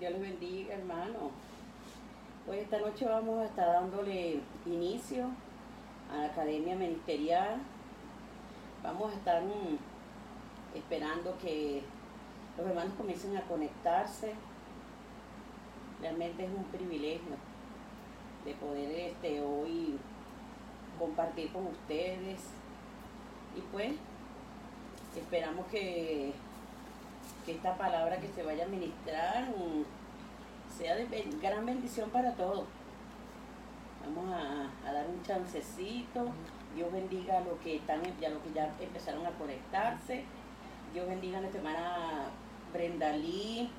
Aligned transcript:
Dios 0.00 0.12
les 0.12 0.22
bendiga, 0.22 0.76
hermano. 0.76 1.30
Hoy 2.48 2.60
esta 2.60 2.78
noche 2.78 3.04
vamos 3.04 3.38
a 3.38 3.44
estar 3.44 3.66
dándole 3.66 4.40
inicio 4.64 5.26
a 6.10 6.16
la 6.16 6.24
Academia 6.24 6.74
Ministerial. 6.74 7.58
Vamos 8.82 9.12
a 9.12 9.16
estar 9.16 9.42
mm, 9.42 9.76
esperando 10.74 11.36
que 11.36 11.82
los 12.56 12.66
hermanos 12.66 12.94
comiencen 12.96 13.36
a 13.36 13.42
conectarse. 13.42 14.32
Realmente 16.00 16.46
es 16.46 16.50
un 16.50 16.64
privilegio 16.64 17.36
de 18.46 18.54
poder 18.54 18.90
este, 18.90 19.42
hoy 19.42 19.98
compartir 20.98 21.52
con 21.52 21.66
ustedes. 21.66 22.40
Y 23.54 23.60
pues 23.70 23.92
esperamos 25.14 25.66
que 25.66 26.32
esta 27.50 27.76
palabra 27.76 28.18
que 28.18 28.28
se 28.28 28.42
vaya 28.42 28.64
a 28.64 28.68
ministrar 28.68 29.48
mm, 29.48 29.84
sea 30.76 30.96
de 30.96 31.28
gran 31.40 31.66
bendición 31.66 32.10
para 32.10 32.32
todos. 32.34 32.64
Vamos 34.04 34.32
a, 34.32 34.92
dar 34.92 35.06
un 35.08 35.22
chancecito. 35.22 36.28
Dios 36.74 36.92
bendiga 36.92 37.38
a 37.38 37.40
los 37.40 37.58
que 37.58 37.76
están 37.76 38.02
ya 38.20 38.30
los 38.30 38.42
que 38.42 38.52
ya 38.52 38.72
empezaron 38.80 39.26
a 39.26 39.30
conectarse. 39.32 40.24
Dios 40.92 41.06
bendiga 41.06 41.38
a 41.38 41.40
nuestra 41.42 41.60
hermana 41.60 42.30
Brenda 42.72 43.12
Lee, 43.12 43.70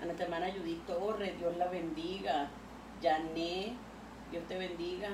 a 0.00 0.04
nuestra 0.04 0.26
hermana 0.26 0.46
Judith 0.52 0.86
Torres, 0.86 1.38
Dios 1.38 1.56
la 1.56 1.68
bendiga. 1.68 2.48
Jané, 3.02 3.74
Dios 4.30 4.44
te 4.48 4.56
bendiga. 4.56 5.08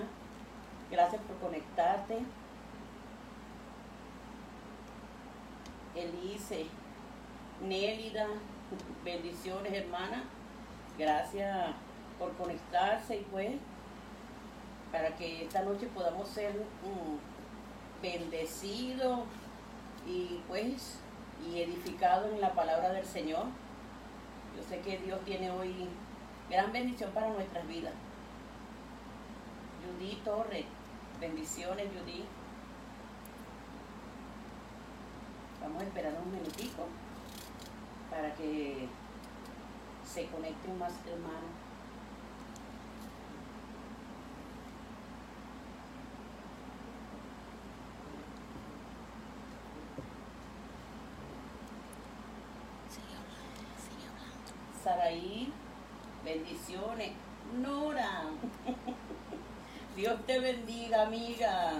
Gracias 0.90 1.20
por 1.22 1.36
conectarte. 1.38 2.18
Elise, 5.94 6.66
Nélida, 7.62 8.26
bendiciones 9.04 9.72
hermana. 9.72 10.24
Gracias 10.98 11.68
por 12.18 12.32
conectarse 12.36 13.18
y 13.18 13.26
pues 13.30 13.52
para 14.90 15.14
que 15.14 15.44
esta 15.44 15.62
noche 15.62 15.86
podamos 15.94 16.28
ser 16.28 16.52
bendecidos 18.02 19.20
y 20.06 20.40
pues 20.48 20.98
y 21.46 21.62
edificados 21.62 22.32
en 22.32 22.40
la 22.40 22.52
palabra 22.52 22.92
del 22.92 23.06
Señor. 23.06 23.44
Yo 24.56 24.62
sé 24.68 24.80
que 24.80 24.98
Dios 24.98 25.20
tiene 25.24 25.50
hoy 25.50 25.88
gran 26.50 26.72
bendición 26.72 27.12
para 27.12 27.28
nuestras 27.28 27.66
vidas. 27.68 27.94
Judy 29.84 30.16
Torres, 30.24 30.64
bendiciones 31.20 31.86
Judy. 31.86 32.24
Vamos 35.62 35.80
a 35.80 35.86
esperar 35.86 36.14
un 36.24 36.32
minutico 36.32 36.86
para 38.12 38.34
que 38.34 38.88
se 40.04 40.26
conecten 40.26 40.78
más 40.78 40.92
hermanos. 41.06 41.50
Saraí, 54.84 55.50
bendiciones. 56.22 57.12
Nora, 57.62 58.24
Dios 59.96 60.26
te 60.26 60.38
bendiga, 60.38 61.02
amiga. 61.02 61.72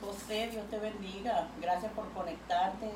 José, 0.00 0.48
Dios 0.50 0.66
te 0.70 0.78
bendiga. 0.78 1.48
Gracias 1.60 1.92
por 1.92 2.08
conectarte. 2.12 2.92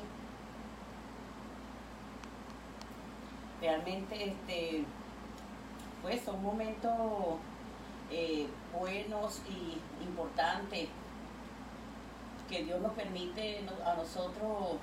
Realmente 3.61 4.29
este, 4.29 4.83
pues 6.01 6.21
son 6.23 6.41
momentos 6.43 6.91
eh, 8.11 8.47
buenos 8.77 9.41
y 9.49 9.79
importantes 10.03 10.89
que 12.49 12.63
Dios 12.63 12.79
nos 12.81 12.93
permite 12.93 13.63
a 13.85 13.95
nosotros 13.95 14.77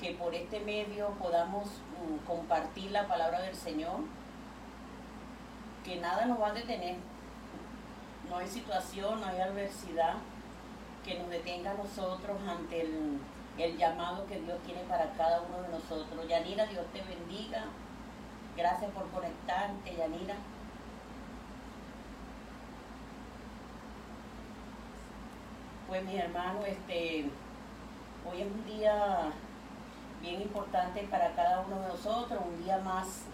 que 0.00 0.12
por 0.12 0.34
este 0.34 0.60
medio 0.60 1.10
podamos 1.20 1.68
mm, 1.68 2.26
compartir 2.26 2.90
la 2.90 3.06
palabra 3.06 3.40
del 3.40 3.54
Señor, 3.54 4.00
que 5.84 5.96
nada 5.96 6.26
nos 6.26 6.40
va 6.40 6.48
a 6.48 6.52
detener, 6.52 6.96
no 8.28 8.36
hay 8.36 8.48
situación, 8.48 9.20
no 9.20 9.26
hay 9.26 9.40
adversidad 9.40 10.14
que 11.04 11.18
nos 11.18 11.30
detenga 11.30 11.72
a 11.72 11.74
nosotros 11.74 12.36
ante 12.48 12.82
el, 12.82 13.18
el 13.58 13.76
llamado 13.76 14.26
que 14.26 14.40
Dios 14.40 14.58
tiene 14.64 14.82
para 14.82 15.10
cada 15.12 15.42
uno 15.42 15.62
de 15.62 15.68
nosotros. 15.68 16.28
Yanira, 16.28 16.66
Dios 16.66 16.84
te 16.92 17.02
bendiga. 17.02 17.64
Gracias 18.56 18.90
por 18.90 19.08
conectarte, 19.08 19.96
Yanira. 19.96 20.34
Pues 25.88 26.04
mi 26.04 26.18
hermano, 26.18 26.60
este, 26.66 27.30
hoy 28.30 28.42
es 28.42 28.46
un 28.46 28.64
día 28.66 29.32
bien 30.20 30.42
importante 30.42 31.02
para 31.10 31.32
cada 31.32 31.60
uno 31.60 31.80
de 31.80 31.88
nosotros, 31.88 32.40
un 32.46 32.62
día 32.62 32.78
más 32.78 33.24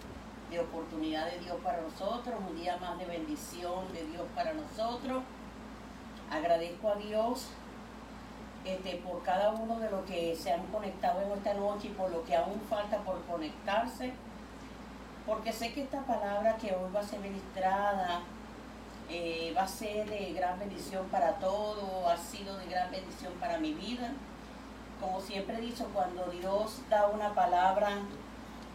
de 0.49 0.61
oportunidad 0.61 1.29
de 1.29 1.39
Dios 1.39 1.57
para 1.63 1.81
nosotros, 1.81 2.35
un 2.49 2.55
día 2.55 2.77
más 2.77 2.97
de 2.97 3.05
bendición 3.05 3.91
de 3.93 4.05
Dios 4.05 4.25
para 4.33 4.53
nosotros. 4.53 5.21
Agradezco 6.31 6.89
a 6.89 6.95
Dios 6.95 7.49
este, 8.63 8.95
por 8.97 9.21
cada 9.23 9.51
uno 9.51 9.79
de 9.79 9.91
los 9.91 10.05
que 10.05 10.33
se 10.37 10.53
han 10.53 10.65
conectado 10.67 11.21
en 11.21 11.31
esta 11.33 11.53
noche 11.55 11.89
y 11.89 11.91
por 11.91 12.09
lo 12.09 12.23
que 12.23 12.37
aún 12.37 12.61
falta 12.69 12.99
por 12.99 13.21
conectarse 13.25 14.13
porque 15.29 15.53
sé 15.53 15.71
que 15.71 15.83
esta 15.83 16.01
palabra 16.01 16.57
que 16.57 16.73
hoy 16.73 16.91
va 16.93 17.01
a 17.01 17.03
ser 17.03 17.19
ministrada 17.19 18.21
eh, 19.11 19.53
va 19.55 19.61
a 19.61 19.67
ser 19.67 20.09
de 20.09 20.33
gran 20.33 20.57
bendición 20.57 21.05
para 21.09 21.33
todo, 21.33 22.09
ha 22.09 22.17
sido 22.17 22.57
de 22.57 22.65
gran 22.65 22.89
bendición 22.89 23.31
para 23.39 23.59
mi 23.59 23.73
vida. 23.73 24.11
Como 24.99 25.21
siempre 25.21 25.57
he 25.57 25.61
dicho, 25.61 25.87
cuando 25.93 26.25
Dios 26.31 26.81
da 26.89 27.07
una 27.07 27.33
palabra, 27.35 27.99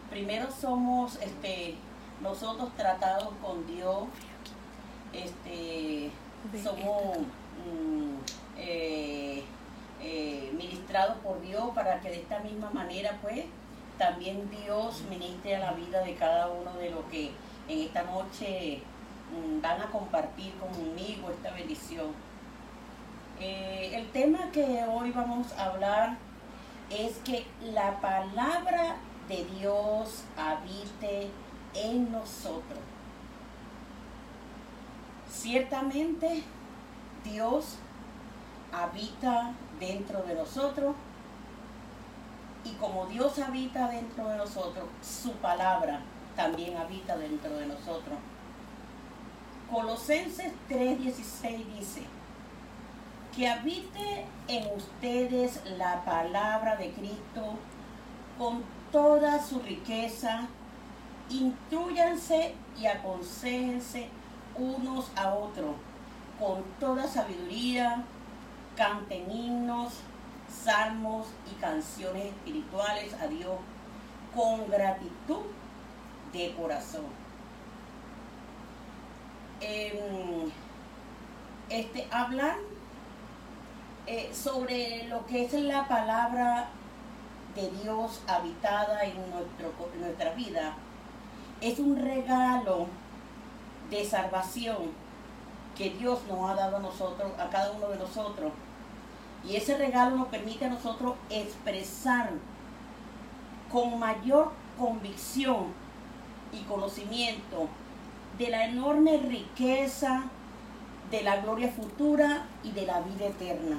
primero 0.09 0.49
somos 0.49 1.17
este, 1.21 1.75
nosotros 2.21 2.69
tratados 2.77 3.33
con 3.43 3.67
Dios, 3.67 4.05
este, 5.11 6.09
somos 6.63 7.17
mm, 7.17 8.15
eh, 8.57 9.43
eh, 10.01 10.51
ministrados 10.57 11.17
por 11.17 11.41
Dios 11.41 11.71
para 11.75 11.99
que 11.99 12.09
de 12.09 12.21
esta 12.21 12.39
misma 12.39 12.69
manera 12.69 13.19
pues 13.21 13.43
también 13.97 14.49
Dios 14.49 15.03
ministre 15.09 15.55
a 15.55 15.59
la 15.59 15.71
vida 15.73 16.01
de 16.01 16.15
cada 16.15 16.47
uno 16.47 16.73
de 16.73 16.91
los 16.91 17.05
que 17.05 17.31
en 17.67 17.79
esta 17.79 18.03
noche 18.03 18.81
mm, 19.31 19.61
van 19.61 19.81
a 19.81 19.85
compartir 19.91 20.53
conmigo 20.55 21.29
esta 21.31 21.51
bendición. 21.51 22.07
Eh, 23.39 23.91
el 23.93 24.09
tema 24.11 24.51
que 24.51 24.83
hoy 24.87 25.11
vamos 25.11 25.51
a 25.53 25.65
hablar 25.65 26.17
es 26.89 27.17
que 27.17 27.45
la 27.61 27.99
palabra 27.99 28.95
de 29.27 29.45
Dios 29.59 30.23
habite 30.37 31.29
en 31.73 32.11
nosotros. 32.11 32.79
Ciertamente 35.29 36.43
Dios 37.23 37.77
habita 38.71 39.53
dentro 39.79 40.21
de 40.23 40.35
nosotros 40.35 40.95
y 42.65 42.71
como 42.73 43.05
Dios 43.05 43.37
habita 43.39 43.87
dentro 43.87 44.27
de 44.27 44.37
nosotros, 44.37 44.85
su 45.01 45.31
palabra 45.33 46.01
también 46.35 46.75
habita 46.75 47.15
dentro 47.15 47.55
de 47.57 47.67
nosotros. 47.67 48.17
Colosenses 49.71 50.51
3:16 50.69 51.65
dice, 51.77 52.01
que 53.35 53.47
habite 53.49 54.25
en 54.47 54.75
ustedes 54.75 55.59
la 55.77 56.05
palabra 56.05 56.77
de 56.77 56.91
Cristo 56.91 57.57
con 58.37 58.63
toda 58.91 59.43
su 59.43 59.59
riqueza, 59.59 60.47
instruyanse 61.29 62.55
y 62.79 62.85
aconsejense 62.85 64.07
unos 64.57 65.11
a 65.17 65.33
otros 65.33 65.75
con 66.39 66.63
toda 66.79 67.07
sabiduría, 67.07 68.03
canten 68.75 69.29
himnos, 69.31 69.93
salmos 70.63 71.27
y 71.51 71.59
canciones 71.59 72.25
espirituales 72.25 73.13
a 73.21 73.27
Dios 73.27 73.55
con 74.33 74.69
gratitud 74.69 75.41
de 76.33 76.53
corazón. 76.55 77.05
Em, 79.61 80.51
este, 81.69 82.07
hablar 82.11 82.57
eh, 84.05 84.31
sobre 84.33 85.07
lo 85.07 85.25
que 85.25 85.45
es 85.45 85.53
la 85.53 85.87
palabra 85.87 86.67
de 87.55 87.71
Dios 87.81 88.21
habitada 88.27 89.03
en, 89.03 89.15
nuestro, 89.31 89.73
en 89.93 90.01
nuestra 90.01 90.33
vida 90.33 90.75
es 91.61 91.79
un 91.79 91.97
regalo 91.97 92.87
de 93.89 94.05
salvación 94.05 94.91
que 95.77 95.91
Dios 95.91 96.19
nos 96.27 96.49
ha 96.49 96.55
dado 96.55 96.77
a 96.77 96.79
nosotros, 96.79 97.31
a 97.39 97.49
cada 97.49 97.71
uno 97.71 97.87
de 97.89 97.97
nosotros 97.97 98.51
y 99.47 99.55
ese 99.55 99.77
regalo 99.77 100.15
nos 100.15 100.27
permite 100.27 100.65
a 100.65 100.69
nosotros 100.69 101.15
expresar 101.29 102.31
con 103.71 103.99
mayor 103.99 104.51
convicción 104.77 105.67
y 106.51 106.61
conocimiento 106.63 107.67
de 108.37 108.49
la 108.49 108.65
enorme 108.65 109.17
riqueza 109.17 110.23
de 111.11 111.23
la 111.23 111.37
gloria 111.37 111.69
futura 111.69 112.47
y 112.63 112.71
de 112.71 112.85
la 112.85 113.01
vida 113.01 113.27
eterna. 113.27 113.77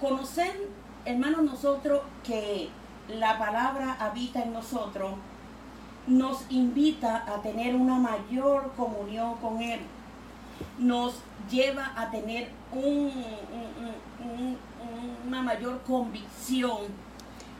Conocer, 0.00 0.68
hermanos, 1.04 1.42
nosotros 1.42 2.02
que 2.24 2.70
la 3.08 3.38
palabra 3.38 3.96
habita 4.00 4.42
en 4.42 4.52
nosotros, 4.52 5.12
nos 6.06 6.44
invita 6.50 7.24
a 7.26 7.42
tener 7.42 7.74
una 7.74 7.98
mayor 7.98 8.72
comunión 8.76 9.34
con 9.36 9.60
Él. 9.60 9.80
Nos 10.78 11.14
lleva 11.50 11.92
a 11.96 12.10
tener 12.10 12.50
una 15.26 15.42
mayor 15.42 15.82
convicción 15.82 16.78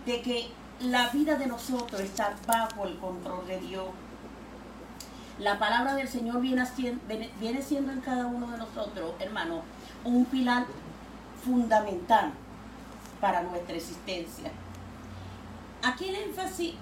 de 0.04 0.22
que 0.22 0.48
la 0.80 1.08
vida 1.08 1.36
de 1.36 1.46
nosotros 1.46 2.00
está 2.00 2.34
bajo 2.46 2.86
el 2.86 2.96
control 2.98 3.46
de 3.46 3.60
Dios. 3.60 3.86
La 5.38 5.58
palabra 5.58 5.94
del 5.94 6.08
Señor 6.08 6.40
viene, 6.40 6.64
siendo 6.66 7.92
en 7.92 8.00
cada 8.00 8.26
uno 8.26 8.50
de 8.50 8.58
nosotros, 8.58 9.14
hermano, 9.18 9.62
un 10.04 10.24
pilar 10.24 10.66
fundamental 11.44 12.32
para 13.20 13.42
nuestra 13.42 13.76
existencia. 13.76 14.50
Aquí 15.82 16.08
el 16.08 16.14
énfasis 16.14 16.74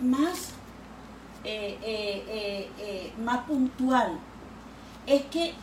más, 0.00 0.50
eh, 1.44 1.78
eh, 1.82 2.70
eh, 2.78 3.12
más 3.18 3.44
puntual 3.44 4.18
es 5.08 5.22
que 5.26 5.54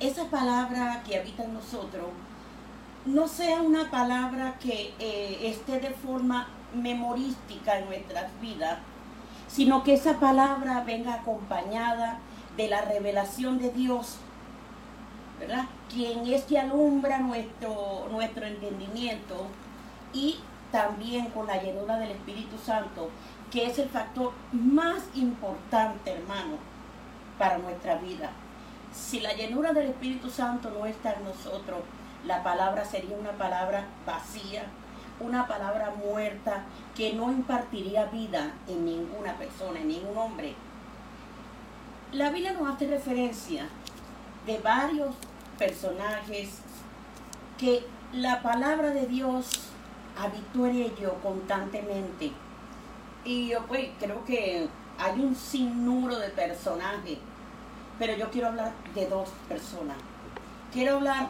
esa 0.00 0.24
palabra 0.24 1.02
que 1.06 1.18
habita 1.18 1.44
en 1.44 1.54
nosotros 1.54 2.06
no 3.04 3.28
sea 3.28 3.60
una 3.60 3.90
palabra 3.90 4.58
que 4.58 4.94
esté 5.42 5.80
de 5.80 5.90
forma 5.90 6.48
memorística 6.74 7.78
en 7.78 7.86
nuestras 7.86 8.26
vidas, 8.40 8.78
sino 9.46 9.82
que 9.82 9.94
esa 9.94 10.18
palabra 10.20 10.82
venga 10.84 11.14
acompañada 11.14 12.18
de 12.56 12.68
la 12.68 12.82
revelación 12.82 13.58
de 13.58 13.70
Dios, 13.70 14.16
¿verdad? 15.40 15.66
Quien 15.88 16.26
es 16.26 16.44
que 16.44 16.58
alumbra 16.58 17.18
nuestro, 17.18 18.08
nuestro 18.10 18.46
entendimiento 18.46 19.46
y 20.12 20.36
también 20.72 21.26
con 21.30 21.46
la 21.46 21.62
llenura 21.62 21.98
del 21.98 22.10
Espíritu 22.10 22.58
Santo, 22.58 23.10
que 23.50 23.66
es 23.66 23.78
el 23.78 23.88
factor 23.88 24.32
más 24.52 25.02
importante, 25.14 26.12
hermano, 26.12 26.56
para 27.38 27.58
nuestra 27.58 27.96
vida. 27.96 28.30
Si 28.98 29.20
la 29.20 29.32
llenura 29.32 29.72
del 29.72 29.86
Espíritu 29.90 30.28
Santo 30.28 30.70
no 30.70 30.84
está 30.84 31.12
en 31.12 31.24
nosotros, 31.24 31.80
la 32.26 32.42
palabra 32.42 32.84
sería 32.84 33.16
una 33.16 33.32
palabra 33.32 33.86
vacía, 34.04 34.64
una 35.20 35.46
palabra 35.46 35.92
muerta 35.92 36.64
que 36.94 37.14
no 37.14 37.30
impartiría 37.30 38.06
vida 38.06 38.52
en 38.66 38.84
ninguna 38.84 39.34
persona, 39.34 39.80
en 39.80 39.88
ningún 39.88 40.18
hombre. 40.18 40.54
La 42.12 42.30
Biblia 42.30 42.52
nos 42.52 42.74
hace 42.74 42.86
referencia 42.86 43.68
de 44.46 44.58
varios 44.58 45.14
personajes 45.58 46.58
que 47.56 47.84
la 48.12 48.42
palabra 48.42 48.90
de 48.90 49.06
Dios 49.06 49.50
habitó 50.18 50.66
en 50.66 50.92
constantemente. 51.22 52.32
Y 53.24 53.48
yo 53.48 53.64
pues 53.66 53.88
creo 53.98 54.24
que 54.24 54.68
hay 54.98 55.20
un 55.20 55.34
sinnúmero 55.34 56.18
de 56.18 56.30
personajes, 56.30 57.18
pero 57.98 58.16
yo 58.16 58.30
quiero 58.30 58.48
hablar 58.48 58.72
de 58.94 59.06
dos 59.06 59.28
personas. 59.48 59.96
Quiero 60.72 60.96
hablar 60.96 61.28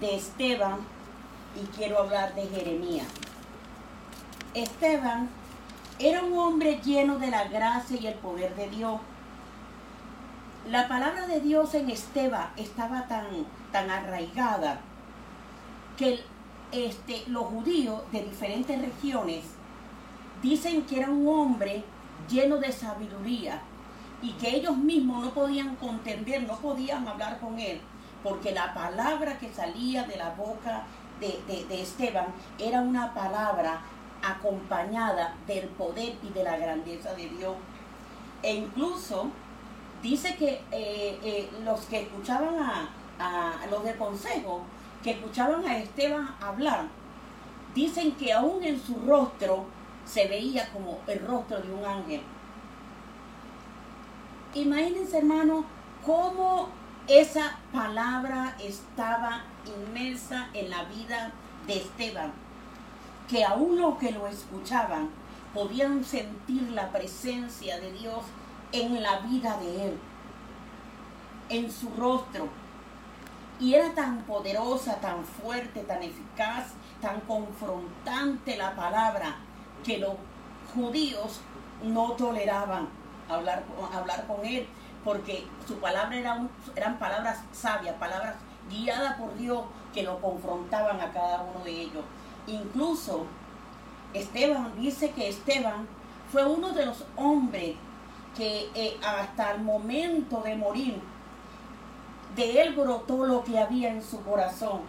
de 0.00 0.16
Esteban 0.16 0.78
y 1.60 1.66
quiero 1.76 1.98
hablar 1.98 2.34
de 2.34 2.46
Jeremías. 2.46 3.06
Esteban 4.54 5.28
era 5.98 6.22
un 6.22 6.36
hombre 6.38 6.80
lleno 6.84 7.18
de 7.18 7.28
la 7.28 7.44
gracia 7.44 7.98
y 7.98 8.06
el 8.06 8.14
poder 8.14 8.54
de 8.56 8.68
Dios. 8.68 9.00
La 10.70 10.88
palabra 10.88 11.26
de 11.26 11.40
Dios 11.40 11.74
en 11.74 11.90
Esteban 11.90 12.50
estaba 12.56 13.06
tan, 13.08 13.26
tan 13.72 13.90
arraigada 13.90 14.80
que 15.96 16.20
este, 16.72 17.24
los 17.28 17.44
judíos 17.44 18.02
de 18.12 18.22
diferentes 18.22 18.80
regiones 18.80 19.44
dicen 20.42 20.82
que 20.82 21.00
era 21.00 21.10
un 21.10 21.28
hombre 21.28 21.84
lleno 22.28 22.56
de 22.58 22.72
sabiduría 22.72 23.62
y 24.22 24.30
que 24.32 24.56
ellos 24.56 24.76
mismos 24.76 25.24
no 25.24 25.30
podían 25.32 25.74
contender, 25.76 26.44
no 26.44 26.56
podían 26.56 27.06
hablar 27.06 27.40
con 27.40 27.58
él, 27.58 27.80
porque 28.22 28.52
la 28.52 28.72
palabra 28.72 29.38
que 29.38 29.52
salía 29.52 30.04
de 30.04 30.16
la 30.16 30.30
boca 30.30 30.84
de, 31.20 31.82
Esteban 31.82 32.26
era 32.58 32.80
una 32.80 33.12
palabra 33.12 33.80
acompañada 34.22 35.34
del 35.46 35.66
poder 35.68 36.14
y 36.22 36.28
de 36.30 36.44
la 36.44 36.56
grandeza 36.56 37.14
de 37.14 37.28
Dios. 37.28 37.54
E 38.42 38.54
incluso 38.54 39.30
dice 40.02 40.36
que 40.36 40.60
eh, 40.70 41.18
eh, 41.22 41.50
los 41.64 41.80
que 41.82 42.02
escuchaban 42.02 42.54
a, 42.58 42.88
los 43.70 43.84
de 43.84 43.94
consejo, 43.96 44.62
que 45.02 45.12
escuchaban 45.12 45.64
a 45.64 45.78
Esteban 45.78 46.34
hablar, 46.40 46.86
dicen 47.74 48.12
que 48.12 48.32
aún 48.32 48.62
en 48.64 48.80
su 48.80 48.96
rostro 49.06 49.64
se 50.04 50.26
veía 50.26 50.68
como 50.72 50.98
el 51.06 51.24
rostro 51.24 51.60
de 51.60 51.72
un 51.72 51.84
ángel. 51.84 52.20
Imagínense, 54.54 55.16
hermano, 55.16 55.64
cómo 56.04 56.68
esa 57.08 57.58
palabra 57.72 58.54
estaba 58.60 59.44
inmersa 59.64 60.50
en 60.52 60.68
la 60.68 60.84
vida 60.84 61.32
de 61.66 61.78
Esteban, 61.78 62.32
que 63.30 63.46
aún 63.46 63.80
los 63.80 63.96
que 63.96 64.12
lo 64.12 64.26
escuchaban 64.26 65.08
podían 65.54 66.04
sentir 66.04 66.70
la 66.72 66.90
presencia 66.92 67.80
de 67.80 67.92
Dios 67.92 68.24
en 68.72 69.02
la 69.02 69.20
vida 69.20 69.56
de 69.56 69.86
él, 69.88 69.98
en 71.48 71.72
su 71.72 71.88
rostro. 71.96 72.48
Y 73.58 73.72
era 73.72 73.94
tan 73.94 74.22
poderosa, 74.24 74.96
tan 74.96 75.24
fuerte, 75.24 75.80
tan 75.80 76.02
eficaz, 76.02 76.72
tan 77.00 77.20
confrontante 77.20 78.58
la 78.58 78.76
palabra, 78.76 79.36
que 79.82 79.96
los 79.96 80.12
judíos 80.74 81.40
no 81.82 82.12
toleraban 82.12 83.01
hablar, 83.32 83.64
hablar 83.92 84.26
con 84.26 84.44
él, 84.44 84.66
porque 85.04 85.46
su 85.66 85.76
palabra 85.78 86.16
era 86.16 86.40
eran 86.76 86.98
palabras 86.98 87.40
sabias, 87.52 87.96
palabras 87.96 88.36
guiadas 88.70 89.16
por 89.16 89.36
Dios 89.36 89.64
que 89.92 90.02
lo 90.02 90.20
confrontaban 90.20 91.00
a 91.00 91.12
cada 91.12 91.42
uno 91.42 91.64
de 91.64 91.70
ellos. 91.70 92.04
Incluso 92.46 93.26
Esteban 94.14 94.72
dice 94.78 95.10
que 95.10 95.28
Esteban 95.28 95.86
fue 96.30 96.44
uno 96.46 96.72
de 96.72 96.86
los 96.86 97.04
hombres 97.16 97.76
que 98.36 98.70
eh, 98.74 98.98
hasta 99.04 99.52
el 99.52 99.62
momento 99.62 100.40
de 100.40 100.56
morir, 100.56 101.00
de 102.34 102.62
él 102.62 102.74
brotó 102.74 103.26
lo 103.26 103.44
que 103.44 103.58
había 103.58 103.90
en 103.90 104.02
su 104.02 104.22
corazón. 104.22 104.80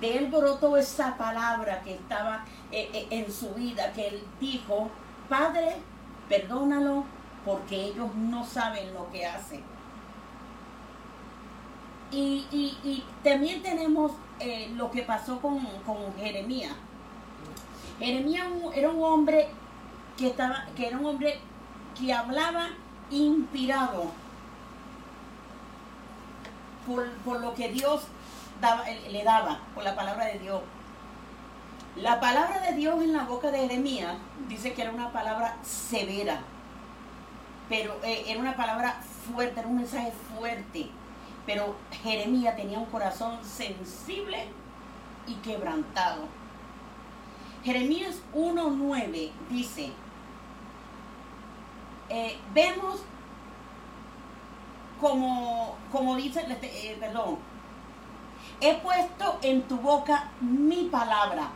De 0.00 0.16
él 0.16 0.28
brotó 0.28 0.76
esa 0.76 1.16
palabra 1.16 1.80
que 1.82 1.94
estaba 1.94 2.44
eh, 2.70 2.88
eh, 2.92 3.06
en 3.10 3.32
su 3.32 3.50
vida, 3.54 3.92
que 3.92 4.08
él 4.08 4.24
dijo, 4.40 4.90
Padre, 5.28 5.76
perdónalo 6.28 7.04
porque 7.46 7.76
ellos 7.76 8.12
no 8.16 8.44
saben 8.44 8.92
lo 8.92 9.08
que 9.12 9.24
hacen. 9.24 9.62
Y, 12.10 13.04
también 13.22 13.62
tenemos 13.62 14.12
lo 14.74 14.90
que 14.90 15.02
pasó 15.02 15.40
con, 15.40 15.60
Jeremías. 16.18 16.74
Jeremías 18.00 18.46
era 18.74 18.90
un 18.90 19.02
hombre 19.02 19.48
que 20.16 20.28
estaba, 20.28 20.66
que 20.76 20.88
era 20.88 20.98
un 20.98 21.06
hombre 21.06 21.38
que 21.98 22.12
hablaba 22.12 22.68
inspirado 23.10 24.10
por, 27.24 27.40
lo 27.40 27.54
que 27.54 27.68
Dios 27.68 28.02
le 29.10 29.24
daba, 29.24 29.60
por 29.74 29.84
la 29.84 29.94
palabra 29.94 30.26
de 30.26 30.40
Dios. 30.40 30.62
La 31.94 32.20
palabra 32.20 32.60
de 32.60 32.72
Dios 32.72 33.02
en 33.02 33.12
la 33.12 33.24
boca 33.24 33.50
de 33.50 33.60
Jeremías 33.60 34.16
dice 34.48 34.74
que 34.74 34.82
era 34.82 34.90
una 34.90 35.12
palabra 35.12 35.56
severa, 35.62 36.40
pero 37.68 37.98
eh, 38.02 38.24
era 38.28 38.40
una 38.40 38.56
palabra 38.56 39.00
fuerte, 39.32 39.60
era 39.60 39.68
un 39.68 39.76
mensaje 39.76 40.12
fuerte. 40.34 40.88
Pero 41.44 41.76
Jeremías 42.02 42.56
tenía 42.56 42.78
un 42.78 42.86
corazón 42.86 43.38
sensible 43.44 44.46
y 45.26 45.34
quebrantado. 45.36 46.24
Jeremías 47.64 48.20
1.9 48.34 49.30
dice, 49.50 49.92
eh, 52.08 52.38
vemos 52.54 53.02
como, 55.00 55.76
como 55.90 56.16
dice, 56.16 56.46
eh, 56.62 56.96
perdón, 56.98 57.38
he 58.60 58.74
puesto 58.74 59.38
en 59.42 59.62
tu 59.62 59.76
boca 59.76 60.30
mi 60.40 60.84
palabra. 60.84 61.48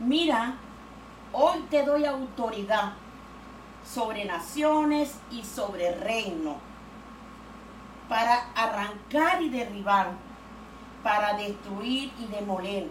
Mira, 0.00 0.54
hoy 1.32 1.58
te 1.68 1.84
doy 1.84 2.04
autoridad 2.04 2.92
sobre 3.94 4.24
naciones 4.24 5.14
y 5.30 5.42
sobre 5.44 5.94
reino, 5.94 6.56
para 8.08 8.50
arrancar 8.54 9.42
y 9.42 9.48
derribar, 9.48 10.12
para 11.02 11.34
destruir 11.34 12.12
y 12.18 12.26
demoler, 12.26 12.88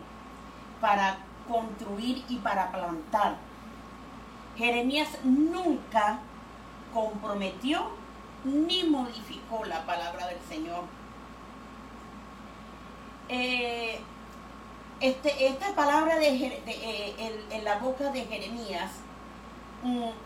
para 0.81 1.19
construir 1.47 2.23
y 2.29 2.37
para 2.37 2.71
plantar. 2.71 3.37
Jeremías 4.57 5.09
nunca 5.23 6.19
comprometió 6.93 7.89
ni 8.43 8.83
modificó 8.83 9.65
la 9.65 9.85
palabra 9.85 10.27
del 10.27 10.39
Señor. 10.47 10.83
Eh, 13.29 13.99
este, 14.99 15.47
esta 15.47 15.75
palabra 15.75 16.15
de, 16.15 16.27
eh, 16.27 17.43
en, 17.51 17.63
la 17.63 17.77
boca 17.77 18.09
de 18.11 18.25
Jeremías 18.25 18.91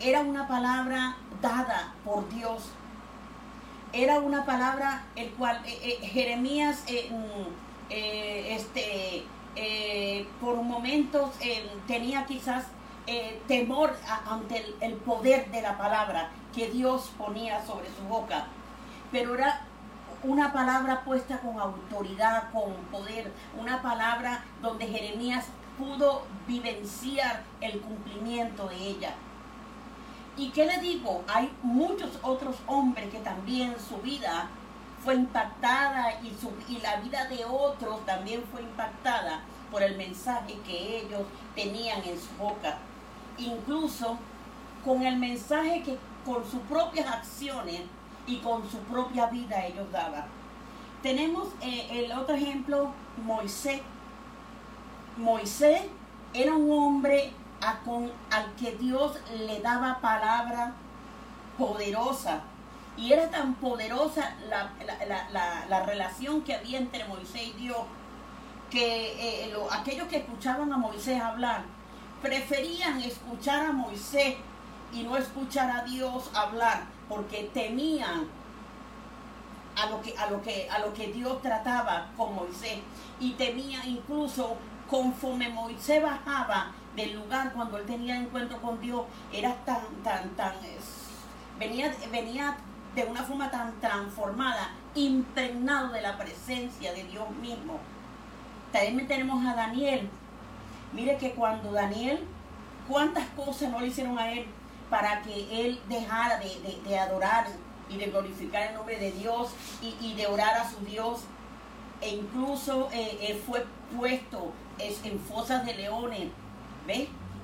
era 0.00 0.20
una 0.20 0.48
palabra 0.48 1.16
dada 1.40 1.94
por 2.04 2.28
Dios. 2.30 2.70
Era 3.92 4.20
una 4.20 4.44
palabra 4.46 5.04
el 5.16 5.30
cual 5.32 5.60
eh, 5.66 5.98
Jeremías 6.02 6.84
mm, 6.86 7.90
este, 7.90 9.24
por 10.40 10.56
momentos 10.56 11.30
tenía 11.86 12.24
quizás 12.24 12.64
temor 13.46 13.94
ante 14.26 14.64
el 14.80 14.94
poder 14.94 15.50
de 15.50 15.60
la 15.60 15.76
palabra 15.76 16.30
que 16.54 16.70
Dios 16.70 17.10
ponía 17.18 17.64
sobre 17.66 17.86
su 17.94 18.02
boca. 18.08 18.46
Pero 19.10 19.34
era 19.34 19.66
una 20.22 20.52
palabra 20.52 21.02
puesta 21.04 21.38
con 21.40 21.58
autoridad, 21.58 22.50
con 22.52 22.72
poder, 22.90 23.32
una 23.58 23.82
palabra 23.82 24.44
donde 24.60 24.86
Jeremías 24.86 25.46
pudo 25.78 26.22
vivenciar 26.46 27.42
el 27.60 27.80
cumplimiento 27.80 28.68
de 28.68 28.76
ella. 28.76 29.14
¿Y 30.36 30.48
qué 30.50 30.64
le 30.64 30.78
digo? 30.78 31.22
Hay 31.28 31.50
muchos 31.62 32.10
otros 32.22 32.56
hombres 32.66 33.10
que 33.10 33.18
también 33.18 33.74
su 33.78 33.98
vida 33.98 34.48
fue 35.04 35.14
impactada 35.14 36.20
y, 36.22 36.30
su, 36.40 36.50
y 36.68 36.80
la 36.80 36.96
vida 36.96 37.26
de 37.26 37.44
otros 37.44 38.04
también 38.06 38.42
fue 38.50 38.62
impactada 38.62 39.42
por 39.70 39.82
el 39.82 39.96
mensaje 39.96 40.58
que 40.66 41.00
ellos 41.00 41.22
tenían 41.54 42.02
en 42.04 42.18
su 42.18 42.34
boca. 42.38 42.78
Incluso 43.36 44.18
con 44.84 45.02
el 45.02 45.16
mensaje 45.16 45.82
que 45.82 45.98
con 46.24 46.48
sus 46.48 46.60
propias 46.62 47.06
acciones 47.08 47.82
y 48.26 48.38
con 48.38 48.68
su 48.70 48.78
propia 48.78 49.26
vida 49.26 49.66
ellos 49.66 49.90
daban. 49.90 50.24
Tenemos 51.02 51.48
eh, 51.60 52.04
el 52.04 52.12
otro 52.12 52.36
ejemplo, 52.36 52.92
Moisés. 53.24 53.80
Moisés 55.16 55.82
era 56.32 56.54
un 56.54 56.70
hombre 56.70 57.32
al 57.62 58.54
que 58.58 58.72
Dios 58.72 59.18
le 59.46 59.60
daba 59.60 60.00
palabra 60.00 60.72
poderosa. 61.56 62.40
Y 62.96 63.12
era 63.12 63.30
tan 63.30 63.54
poderosa 63.54 64.36
la, 64.48 65.86
relación 65.86 66.42
que 66.42 66.54
había 66.54 66.78
entre 66.78 67.04
Moisés 67.06 67.42
y 67.48 67.52
Dios 67.52 67.78
que 68.70 69.44
eh, 69.44 69.54
aquellos 69.70 70.08
que 70.08 70.18
escuchaban 70.18 70.72
a 70.72 70.78
Moisés 70.78 71.20
hablar 71.20 71.62
preferían 72.22 73.00
escuchar 73.02 73.66
a 73.66 73.72
Moisés 73.72 74.36
y 74.92 75.02
no 75.02 75.16
escuchar 75.16 75.70
a 75.70 75.84
Dios 75.84 76.30
hablar 76.34 76.84
porque 77.08 77.50
temían 77.52 78.28
a 79.76 79.86
lo 79.86 80.00
que 80.00 80.16
a 80.16 80.30
lo 80.30 80.40
que 80.42 80.68
a 80.70 80.78
lo 80.78 80.92
que 80.94 81.08
Dios 81.08 81.42
trataba 81.42 82.08
con 82.16 82.34
Moisés 82.34 82.78
y 83.20 83.32
temía 83.32 83.84
incluso 83.84 84.56
conforme 84.88 85.48
Moisés 85.48 86.02
bajaba 86.02 86.72
del 86.96 87.14
lugar 87.14 87.52
cuando 87.52 87.78
él 87.78 87.86
tenía 87.86 88.16
encuentro 88.16 88.60
con 88.60 88.80
Dios 88.80 89.06
era 89.32 89.54
tan 89.64 89.84
tan 90.04 90.28
tan 90.30 90.54
venía 91.58 91.94
venía 92.10 92.56
de 92.94 93.04
una 93.04 93.22
forma 93.22 93.50
tan 93.50 93.72
transformada 93.80 94.70
impregnado 94.94 95.92
de 95.92 96.02
la 96.02 96.18
presencia 96.18 96.92
de 96.92 97.04
Dios 97.04 97.30
mismo 97.40 97.78
también 98.72 99.06
tenemos 99.06 99.44
a 99.46 99.54
Daniel 99.54 100.08
mire 100.92 101.16
que 101.16 101.32
cuando 101.32 101.72
Daniel 101.72 102.20
cuántas 102.88 103.26
cosas 103.30 103.70
no 103.70 103.80
le 103.80 103.88
hicieron 103.88 104.18
a 104.18 104.32
él 104.32 104.46
para 104.92 105.22
que 105.22 105.64
él 105.64 105.80
dejara 105.88 106.38
de, 106.38 106.98
adorar 106.98 107.46
y 107.88 107.96
de 107.96 108.06
glorificar 108.06 108.68
el 108.68 108.74
nombre 108.74 108.98
de 108.98 109.10
Dios 109.12 109.48
y, 109.80 110.12
de 110.12 110.26
orar 110.26 110.54
a 110.58 110.70
su 110.70 110.84
Dios. 110.84 111.20
E 112.02 112.10
incluso 112.10 112.90
eh, 112.92 113.40
fue 113.46 113.64
puesto 113.96 114.52
en 114.78 115.18
fosas 115.18 115.64
de 115.64 115.74
leones, 115.74 116.28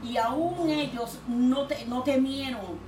Y 0.03 0.17
aún 0.17 0.69
ellos 0.69 1.19
no, 1.27 1.67
no 1.87 2.03
temieron 2.03 2.79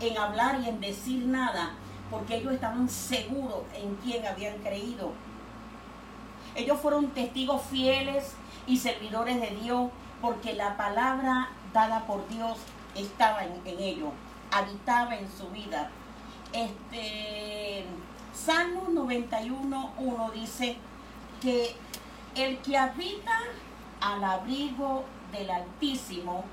en 0.00 0.18
hablar 0.18 0.60
y 0.60 0.68
en 0.68 0.80
decir 0.80 1.24
nada, 1.26 1.74
porque 2.10 2.36
ellos 2.36 2.52
estaban 2.52 2.88
seguros 2.88 3.62
en 3.74 3.94
quién 3.96 4.26
habían 4.26 4.58
creído. 4.58 5.12
Ellos 6.54 6.78
fueron 6.80 7.08
testigos 7.08 7.62
fieles 7.62 8.34
y 8.66 8.76
servidores 8.76 9.40
de 9.40 9.56
Dios, 9.62 9.90
porque 10.20 10.52
la 10.52 10.76
palabra 10.76 11.48
dada 11.72 12.06
por 12.06 12.28
Dios 12.28 12.58
estaba 12.94 13.44
en, 13.44 13.62
ello, 13.66 14.10
habitaba 14.50 15.16
en 15.16 15.30
su 15.30 15.48
vida. 15.48 15.90
Este, 16.52 17.84
Salmo 18.34 18.88
91, 18.90 19.92
1 19.98 20.30
dice 20.32 20.76
que 21.40 21.74
el 22.34 22.58
que 22.58 22.76
habita 22.76 23.40
al 24.02 24.24
abrigo 24.24 25.04
del 25.30 25.50
Altísimo 25.50 26.44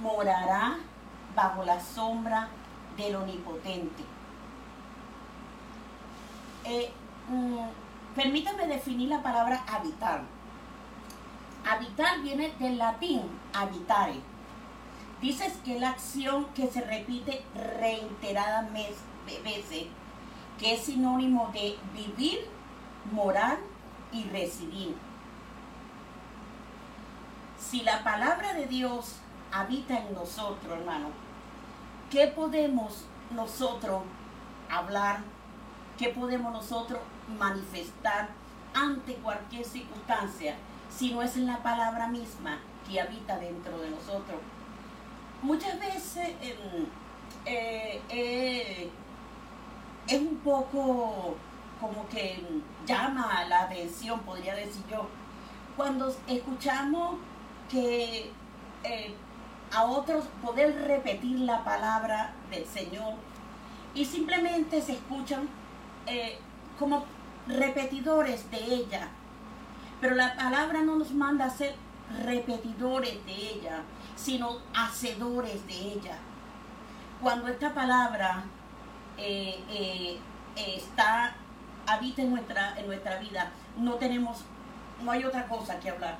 morará 0.00 0.78
bajo 1.34 1.64
la 1.64 1.80
sombra 1.80 2.48
del 2.96 3.16
Omnipotente. 3.16 4.04
Eh, 6.64 6.90
mm, 7.28 8.14
permítame 8.14 8.66
definir 8.66 9.08
la 9.08 9.22
palabra 9.22 9.64
habitar. 9.66 10.22
Habitar 11.68 12.20
viene 12.20 12.52
del 12.58 12.78
latín 12.78 13.22
habitare 13.52 14.20
Dices 15.24 15.54
que 15.64 15.80
la 15.80 15.88
acción 15.88 16.44
que 16.54 16.66
se 16.66 16.82
repite 16.82 17.42
reiteradas 17.80 18.70
veces, 18.70 19.86
que 20.58 20.74
es 20.74 20.80
sinónimo 20.82 21.50
de 21.54 21.78
vivir, 21.94 22.40
morar 23.10 23.56
y 24.12 24.24
residir. 24.24 24.94
Si 27.70 27.82
la 27.82 28.04
palabra 28.04 28.52
de 28.54 28.66
Dios 28.66 29.16
habita 29.50 29.98
en 29.98 30.14
nosotros, 30.14 30.78
hermano, 30.78 31.08
¿qué 32.10 32.28
podemos 32.28 33.06
nosotros 33.30 34.02
hablar? 34.70 35.20
¿Qué 35.98 36.10
podemos 36.10 36.52
nosotros 36.52 37.00
manifestar 37.38 38.28
ante 38.74 39.14
cualquier 39.14 39.64
circunstancia 39.64 40.56
si 40.90 41.12
no 41.12 41.22
es 41.22 41.36
en 41.36 41.46
la 41.46 41.62
palabra 41.62 42.08
misma 42.08 42.58
que 42.88 43.00
habita 43.00 43.38
dentro 43.38 43.78
de 43.78 43.90
nosotros? 43.90 44.40
muchas 45.44 45.78
veces 45.78 46.30
em, 46.40 46.86
eh, 47.44 48.00
eh, 48.08 48.90
es 50.08 50.20
un 50.20 50.36
poco 50.36 51.36
como 51.80 52.08
que 52.08 52.42
llama 52.86 53.44
la 53.44 53.62
atención, 53.64 54.20
podría 54.20 54.54
decir 54.54 54.82
yo, 54.90 55.06
cuando 55.76 56.14
escuchamos 56.26 57.16
que 57.74 58.30
eh, 58.84 59.14
a 59.72 59.84
otros 59.84 60.24
poder 60.42 60.84
repetir 60.86 61.40
la 61.40 61.64
palabra 61.64 62.34
del 62.50 62.64
Señor 62.66 63.14
y 63.94 64.04
simplemente 64.04 64.80
se 64.80 64.92
escuchan 64.92 65.48
como 66.78 67.04
repetidores 67.46 68.50
de 68.50 68.58
ella. 68.58 69.08
Pero 70.00 70.14
la 70.14 70.36
palabra 70.36 70.82
no 70.82 70.96
nos 70.96 71.12
manda 71.12 71.46
a 71.46 71.50
ser 71.50 71.74
repetidores 72.24 73.24
de 73.26 73.32
ella, 73.32 73.82
sino 74.16 74.58
hacedores 74.74 75.66
de 75.66 75.74
ella. 75.74 76.18
Cuando 77.20 77.48
esta 77.48 77.72
palabra 77.72 78.44
eh, 79.16 79.58
eh, 79.70 80.20
está, 80.56 81.34
habita 81.86 82.22
en 82.22 82.30
nuestra, 82.30 82.78
en 82.78 82.86
nuestra 82.86 83.18
vida, 83.18 83.50
no 83.78 83.94
tenemos, 83.94 84.44
no 85.02 85.10
hay 85.10 85.24
otra 85.24 85.46
cosa 85.46 85.78
que 85.80 85.90
hablar. 85.90 86.18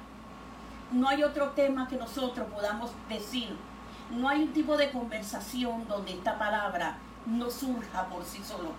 No 0.93 1.09
hay 1.09 1.23
otro 1.23 1.50
tema 1.50 1.88
que 1.88 1.97
nosotros 1.97 2.47
podamos 2.53 2.93
decir. 3.09 3.57
No 4.11 4.29
hay 4.29 4.43
un 4.43 4.53
tipo 4.53 4.76
de 4.76 4.91
conversación 4.91 5.88
donde 5.88 6.12
esta 6.12 6.38
palabra 6.38 6.99
no 7.26 7.50
surja 7.50 8.07
por 8.07 8.25
sí 8.25 8.43
solo. 8.45 8.73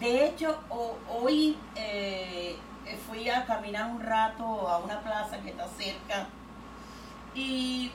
De 0.00 0.26
hecho, 0.26 0.58
hoy 1.08 1.56
eh, 1.76 2.56
fui 3.08 3.28
a 3.28 3.44
caminar 3.46 3.90
un 3.90 4.00
rato 4.00 4.68
a 4.68 4.78
una 4.78 5.00
plaza 5.00 5.38
que 5.38 5.50
está 5.50 5.66
cerca 5.68 6.26
y 7.34 7.90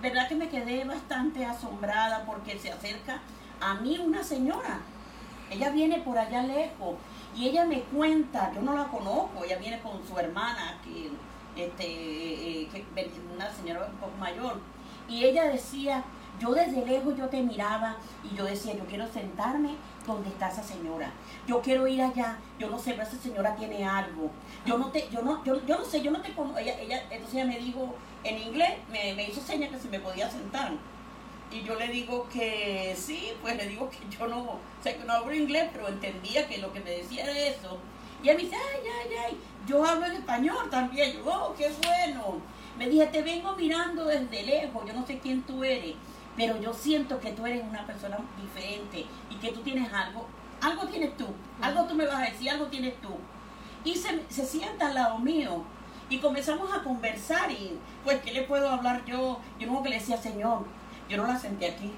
verdad 0.00 0.28
que 0.28 0.34
me 0.34 0.48
quedé 0.48 0.84
bastante 0.84 1.44
asombrada 1.44 2.24
porque 2.24 2.58
se 2.58 2.72
acerca 2.72 3.20
a 3.60 3.74
mí 3.74 3.98
una 3.98 4.22
señora. 4.22 4.80
Ella 5.50 5.70
viene 5.70 5.98
por 5.98 6.16
allá 6.16 6.42
lejos 6.42 6.94
y 7.36 7.48
ella 7.48 7.64
me 7.64 7.82
cuenta, 7.82 8.52
yo 8.54 8.62
no 8.62 8.74
la 8.74 8.84
conozco, 8.84 9.44
ella 9.44 9.58
viene 9.58 9.80
con 9.80 10.06
su 10.06 10.18
hermana, 10.18 10.78
que, 10.84 11.10
este, 11.56 11.84
eh, 11.84 12.68
que 12.72 12.84
una 13.34 13.50
señora 13.52 13.88
mayor, 14.18 14.60
y 15.08 15.24
ella 15.24 15.44
decía, 15.44 16.04
yo 16.38 16.52
desde 16.52 16.86
lejos 16.86 17.16
yo 17.16 17.28
te 17.28 17.42
miraba 17.42 17.96
y 18.24 18.34
yo 18.34 18.44
decía, 18.44 18.74
yo 18.74 18.84
quiero 18.86 19.06
sentarme 19.08 19.74
donde 20.06 20.30
está 20.30 20.48
esa 20.48 20.62
señora. 20.62 21.12
Yo 21.46 21.60
quiero 21.60 21.86
ir 21.86 22.00
allá. 22.00 22.38
Yo 22.58 22.70
no 22.70 22.78
sé, 22.78 22.92
pero 22.92 23.02
esa 23.02 23.18
señora 23.18 23.54
tiene 23.56 23.84
algo. 23.84 24.30
Yo 24.64 24.78
no 24.78 24.90
te, 24.90 25.08
yo 25.10 25.20
no, 25.22 25.44
yo, 25.44 25.64
yo 25.66 25.78
no 25.78 25.84
sé, 25.84 26.00
yo 26.00 26.10
no 26.10 26.22
te 26.22 26.32
conozco. 26.32 26.58
Ella, 26.58 26.78
ella, 26.80 27.02
entonces 27.10 27.34
ella 27.34 27.44
me 27.44 27.58
dijo 27.58 27.94
en 28.24 28.38
inglés, 28.38 28.78
me, 28.90 29.14
me 29.14 29.28
hizo 29.28 29.40
señas 29.40 29.70
que 29.70 29.78
se 29.78 29.88
me 29.88 30.00
podía 30.00 30.30
sentar. 30.30 30.72
y 31.52 31.62
yo 31.62 31.74
le 31.74 31.88
digo 31.88 32.28
que 32.32 32.94
sí, 32.96 33.32
pues 33.42 33.56
le 33.56 33.66
digo 33.66 33.90
que 33.90 33.98
yo 34.16 34.26
no, 34.28 34.58
sé 34.82 34.96
que 34.96 35.04
no 35.04 35.12
hablo 35.12 35.34
inglés, 35.34 35.68
pero 35.72 35.88
entendía 35.88 36.46
que 36.46 36.58
lo 36.58 36.72
que 36.72 36.80
me 36.80 36.90
decía 36.90 37.24
era 37.24 37.36
eso. 37.36 37.78
Y 38.22 38.28
él 38.28 38.36
me 38.36 38.42
dice, 38.42 38.56
ay, 38.56 38.80
ay, 38.84 39.16
ay, 39.26 39.40
yo 39.66 39.84
hablo 39.84 40.06
en 40.06 40.12
español 40.12 40.68
también. 40.70 41.12
Yo, 41.12 41.24
oh, 41.26 41.54
qué 41.54 41.70
bueno. 41.84 42.40
Me 42.78 42.88
dije, 42.88 43.06
te 43.06 43.22
vengo 43.22 43.54
mirando 43.56 44.04
desde 44.06 44.42
lejos, 44.42 44.84
yo 44.86 44.92
no 44.92 45.06
sé 45.06 45.18
quién 45.18 45.42
tú 45.42 45.62
eres, 45.64 45.94
pero 46.36 46.58
yo 46.60 46.72
siento 46.72 47.20
que 47.20 47.32
tú 47.32 47.44
eres 47.44 47.62
una 47.62 47.84
persona 47.86 48.18
diferente 48.40 49.04
y 49.28 49.34
que 49.36 49.52
tú 49.52 49.60
tienes 49.60 49.92
algo. 49.92 50.26
Algo 50.62 50.86
tienes 50.86 51.16
tú, 51.16 51.26
algo 51.60 51.84
tú 51.84 51.94
me 51.94 52.06
vas 52.06 52.16
a 52.16 52.30
decir, 52.30 52.50
algo 52.50 52.66
tienes 52.66 52.98
tú. 53.00 53.10
Y 53.84 53.96
se, 53.96 54.24
se 54.28 54.46
sienta 54.46 54.88
al 54.88 54.94
lado 54.94 55.18
mío 55.18 55.64
y 56.10 56.18
comenzamos 56.18 56.72
a 56.72 56.82
conversar 56.82 57.50
y 57.50 57.78
pues, 58.04 58.20
¿qué 58.22 58.32
le 58.32 58.42
puedo 58.42 58.68
hablar 58.68 59.04
yo? 59.04 59.40
Yo 59.58 59.66
no 59.66 59.82
que 59.82 59.88
le 59.88 59.98
decía, 59.98 60.16
Señor, 60.16 60.64
yo 61.08 61.16
no 61.16 61.26
la 61.26 61.38
senté 61.38 61.70
aquí, 61.70 61.92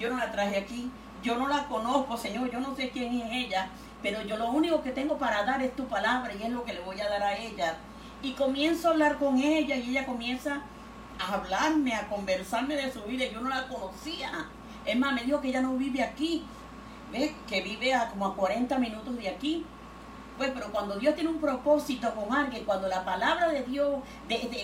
yo 0.00 0.08
no 0.10 0.16
la 0.16 0.32
traje 0.32 0.56
aquí, 0.56 0.90
yo 1.22 1.36
no 1.36 1.48
la 1.48 1.66
conozco, 1.66 2.16
Señor, 2.16 2.50
yo 2.50 2.60
no 2.60 2.74
sé 2.76 2.90
quién 2.90 3.14
es 3.20 3.46
ella, 3.46 3.68
pero 4.02 4.22
yo 4.22 4.36
lo 4.36 4.50
único 4.50 4.82
que 4.82 4.90
tengo 4.90 5.18
para 5.18 5.44
dar 5.44 5.62
es 5.62 5.74
tu 5.74 5.86
palabra 5.86 6.32
y 6.34 6.42
es 6.42 6.50
lo 6.50 6.64
que 6.64 6.74
le 6.74 6.80
voy 6.80 7.00
a 7.00 7.08
dar 7.08 7.22
a 7.22 7.36
ella. 7.36 7.76
Y 8.22 8.32
comienzo 8.32 8.88
a 8.88 8.90
hablar 8.92 9.18
con 9.18 9.38
ella 9.38 9.76
y 9.76 9.90
ella 9.90 10.06
comienza 10.06 10.62
a 11.18 11.34
hablarme, 11.34 11.94
a 11.94 12.08
conversarme 12.08 12.76
de 12.76 12.92
su 12.92 13.02
vida. 13.02 13.26
Yo 13.26 13.40
no 13.40 13.48
la 13.48 13.68
conocía. 13.68 14.46
Es 14.84 14.96
más, 14.96 15.12
me 15.12 15.24
dijo 15.24 15.40
que 15.40 15.48
ella 15.48 15.60
no 15.60 15.74
vive 15.74 16.02
aquí, 16.02 16.44
¿ves? 17.12 17.32
Que 17.48 17.60
vive 17.62 17.94
a 17.94 18.08
como 18.08 18.26
a 18.26 18.36
40 18.36 18.78
minutos 18.78 19.16
de 19.16 19.28
aquí. 19.28 19.64
Pues, 20.38 20.52
pero 20.54 20.70
cuando 20.70 20.94
Dios 20.94 21.16
tiene 21.16 21.30
un 21.30 21.40
propósito 21.40 22.14
con 22.14 22.32
alguien, 22.32 22.64
cuando 22.64 22.86
la 22.86 23.04
palabra 23.04 23.48
de 23.48 23.64
Dios, 23.64 23.98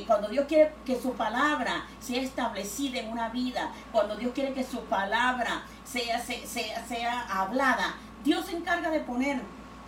cuando 0.07 0.29
Dios 0.29 0.47
quiere 0.47 0.73
que 0.87 1.01
su 1.01 1.13
palabra 1.15 1.85
sea 1.99 2.23
establecida 2.23 3.01
en 3.01 3.11
una 3.11 3.29
vida, 3.31 3.73
cuando 3.91 4.15
Dios 4.15 4.33
quiere 4.33 4.55
que 4.55 4.63
su 4.63 4.81
palabra 4.83 5.65
sea, 5.85 6.21
sea, 6.21 6.87
sea 6.87 7.21
hablada, 7.29 7.97
Dios 8.23 8.47
se 8.47 8.57
encarga 8.57 8.89
de 8.91 9.01
poner 9.01 9.41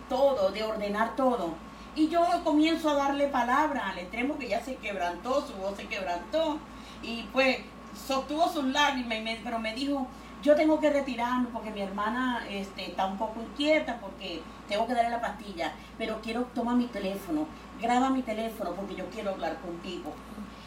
todo, 0.09 0.51
de 0.51 0.63
ordenar 0.63 1.15
todo. 1.15 1.53
Y 1.95 2.09
yo 2.09 2.21
comienzo 2.43 2.89
a 2.89 2.95
darle 2.95 3.27
palabra 3.27 3.89
al 3.89 3.97
extremo 3.97 4.37
que 4.37 4.49
ya 4.49 4.61
se 4.61 4.75
quebrantó, 4.75 5.47
su 5.47 5.53
voz 5.53 5.77
se 5.77 5.87
quebrantó. 5.87 6.59
Y 7.01 7.23
pues 7.33 7.59
sostuvo 8.07 8.47
sus 8.51 8.65
lágrimas, 8.65 9.37
pero 9.43 9.57
me 9.57 9.73
dijo, 9.73 10.05
yo 10.43 10.55
tengo 10.55 10.79
que 10.79 10.89
retirarme 10.89 11.47
porque 11.51 11.71
mi 11.71 11.81
hermana 11.81 12.45
este, 12.49 12.89
está 12.89 13.05
un 13.05 13.17
poco 13.17 13.41
inquieta 13.41 13.99
porque 13.99 14.41
tengo 14.67 14.87
que 14.87 14.93
darle 14.93 15.11
la 15.11 15.21
pastilla, 15.21 15.73
pero 15.97 16.19
quiero 16.21 16.43
tomar 16.53 16.75
mi 16.75 16.87
teléfono, 16.87 17.47
graba 17.81 18.09
mi 18.09 18.21
teléfono 18.21 18.71
porque 18.71 18.95
yo 18.95 19.05
quiero 19.09 19.31
hablar 19.31 19.57
contigo. 19.57 20.13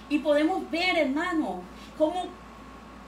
Y 0.08 0.18
podemos 0.18 0.68
ver, 0.70 0.98
hermano, 0.98 1.62
cómo, 1.96 2.24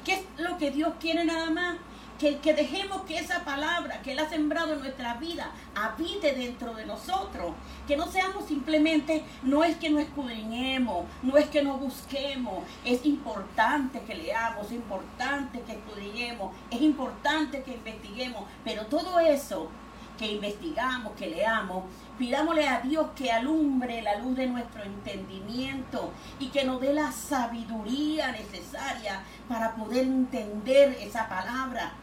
qué 0.04 0.14
es 0.14 0.24
lo 0.38 0.56
que 0.56 0.70
Dios 0.70 0.92
quiere 1.00 1.24
nada 1.24 1.50
más 1.50 1.76
que, 2.22 2.54
dejemos 2.54 3.02
que 3.02 3.18
esa 3.18 3.44
palabra 3.44 4.00
que 4.02 4.12
Él 4.12 4.20
ha 4.20 4.28
sembrado 4.28 4.74
en 4.74 4.80
nuestra 4.80 5.14
vida 5.14 5.50
habite 5.74 6.34
dentro 6.34 6.72
de 6.74 6.86
nosotros. 6.86 7.52
Que 7.88 7.96
no 7.96 8.06
seamos 8.06 8.46
simplemente, 8.46 9.24
no 9.42 9.64
es 9.64 9.76
que 9.76 9.90
no 9.90 9.98
escudriñemos, 9.98 11.04
no 11.22 11.36
es 11.36 11.48
que 11.48 11.62
no 11.62 11.78
busquemos. 11.78 12.64
Es 12.84 13.04
importante 13.04 14.00
que 14.02 14.14
leamos, 14.14 14.66
es 14.66 14.72
importante 14.72 15.62
que 15.62 15.72
escudriñemos, 15.72 16.54
es 16.70 16.80
importante 16.80 17.62
que 17.64 17.74
investiguemos. 17.74 18.44
Pero 18.64 18.86
todo 18.86 19.18
eso 19.18 19.68
que 20.16 20.32
investigamos, 20.32 21.14
que 21.14 21.26
leamos, 21.26 21.84
pidámosle 22.18 22.68
a 22.68 22.80
Dios 22.80 23.08
que 23.16 23.32
alumbre 23.32 24.02
la 24.02 24.18
luz 24.18 24.36
de 24.36 24.46
nuestro 24.46 24.84
entendimiento 24.84 26.12
y 26.38 26.50
que 26.50 26.64
nos 26.64 26.80
dé 26.80 26.94
la 26.94 27.10
sabiduría 27.10 28.30
necesaria 28.30 29.22
para 29.48 29.74
poder 29.74 30.04
entender 30.04 30.96
esa 31.00 31.28
palabra. 31.28 31.94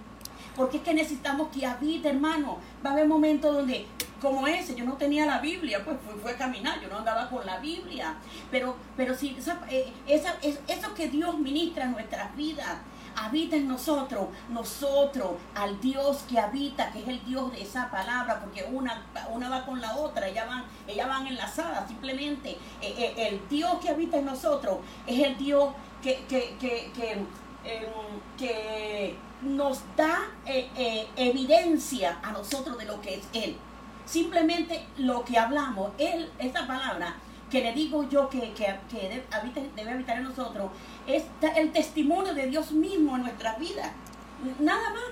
Porque 0.60 0.76
es 0.76 0.84
que 0.84 0.94
necesitamos 0.94 1.48
que 1.54 1.66
habite, 1.66 2.10
hermano. 2.10 2.58
Va 2.86 2.90
a 2.90 2.94
haber 2.94 3.08
momentos 3.08 3.56
donde, 3.56 3.88
como 4.22 4.46
ese, 4.46 4.76
yo 4.76 4.84
no 4.84 4.96
tenía 4.96 5.26
la 5.26 5.40
Biblia, 5.40 5.86
pues 5.86 5.96
fue, 6.22 6.34
a 6.34 6.38
caminar, 6.38 6.82
yo 6.82 6.90
no 6.90 6.98
andaba 6.98 7.30
con 7.30 7.46
la 7.46 7.60
Biblia. 7.60 8.16
Pero, 8.52 8.76
pero 8.98 9.16
si 9.16 9.38
eh, 9.70 9.94
eso 10.68 10.94
que 10.94 11.08
Dios 11.08 11.40
ministra 11.40 11.86
en 11.86 11.94
nuestras 11.94 12.36
vidas, 12.36 12.76
habita 13.16 13.56
en 13.56 13.70
nosotros, 13.70 14.28
nosotros, 14.50 15.38
al 15.56 15.80
Dios 15.80 16.26
que 16.30 16.38
habita, 16.38 16.92
que 16.92 17.04
es 17.04 17.08
el 17.08 17.24
Dios 17.24 17.54
de 17.54 17.62
esa 17.62 17.90
palabra, 17.90 18.42
porque 18.42 18.68
una, 18.70 19.02
una 19.32 19.48
va 19.48 19.66
con 19.66 19.80
la 19.80 19.96
otra, 19.96 20.28
ellas 20.28 20.46
van, 20.46 20.66
ellas 20.90 21.08
van 21.08 21.26
enlazadas, 21.26 21.88
simplemente 21.88 22.52
eh, 22.82 22.96
eh, 22.98 23.30
el 23.30 23.48
Dios 23.48 23.78
que 23.82 23.92
habita 23.92 24.18
en 24.18 24.26
nosotros 24.26 24.80
es 25.08 25.26
el 25.26 25.38
Dios 25.38 25.70
que, 26.02 26.26
que, 26.28 26.58
que, 26.60 27.26
em, 27.64 28.20
que 28.38 29.16
nos 29.42 29.82
da 29.96 30.28
eh, 30.46 30.70
eh, 30.76 31.08
evidencia 31.16 32.20
a 32.22 32.32
nosotros 32.32 32.78
de 32.78 32.86
lo 32.86 33.02
que 33.02 33.16
es 33.16 33.28
Él. 33.34 33.56
Simplemente 34.06 34.86
lo 34.98 35.24
que 35.24 35.38
hablamos, 35.38 35.92
Él, 35.98 36.30
esta 36.40 36.66
palabra 36.66 37.16
que 37.50 37.62
le 37.62 37.74
digo 37.74 38.08
yo 38.10 38.30
que, 38.30 38.40
debe, 38.92 39.26
habitar 39.92 40.18
en 40.18 40.24
nosotros, 40.24 40.72
es 41.08 41.24
el 41.56 41.72
testimonio 41.72 42.34
de 42.34 42.48
Dios 42.48 42.72
mismo 42.72 43.16
en 43.16 43.24
nuestras 43.24 43.60
vidas. 43.60 43.92
Nada 44.60 44.90
más. 44.92 45.04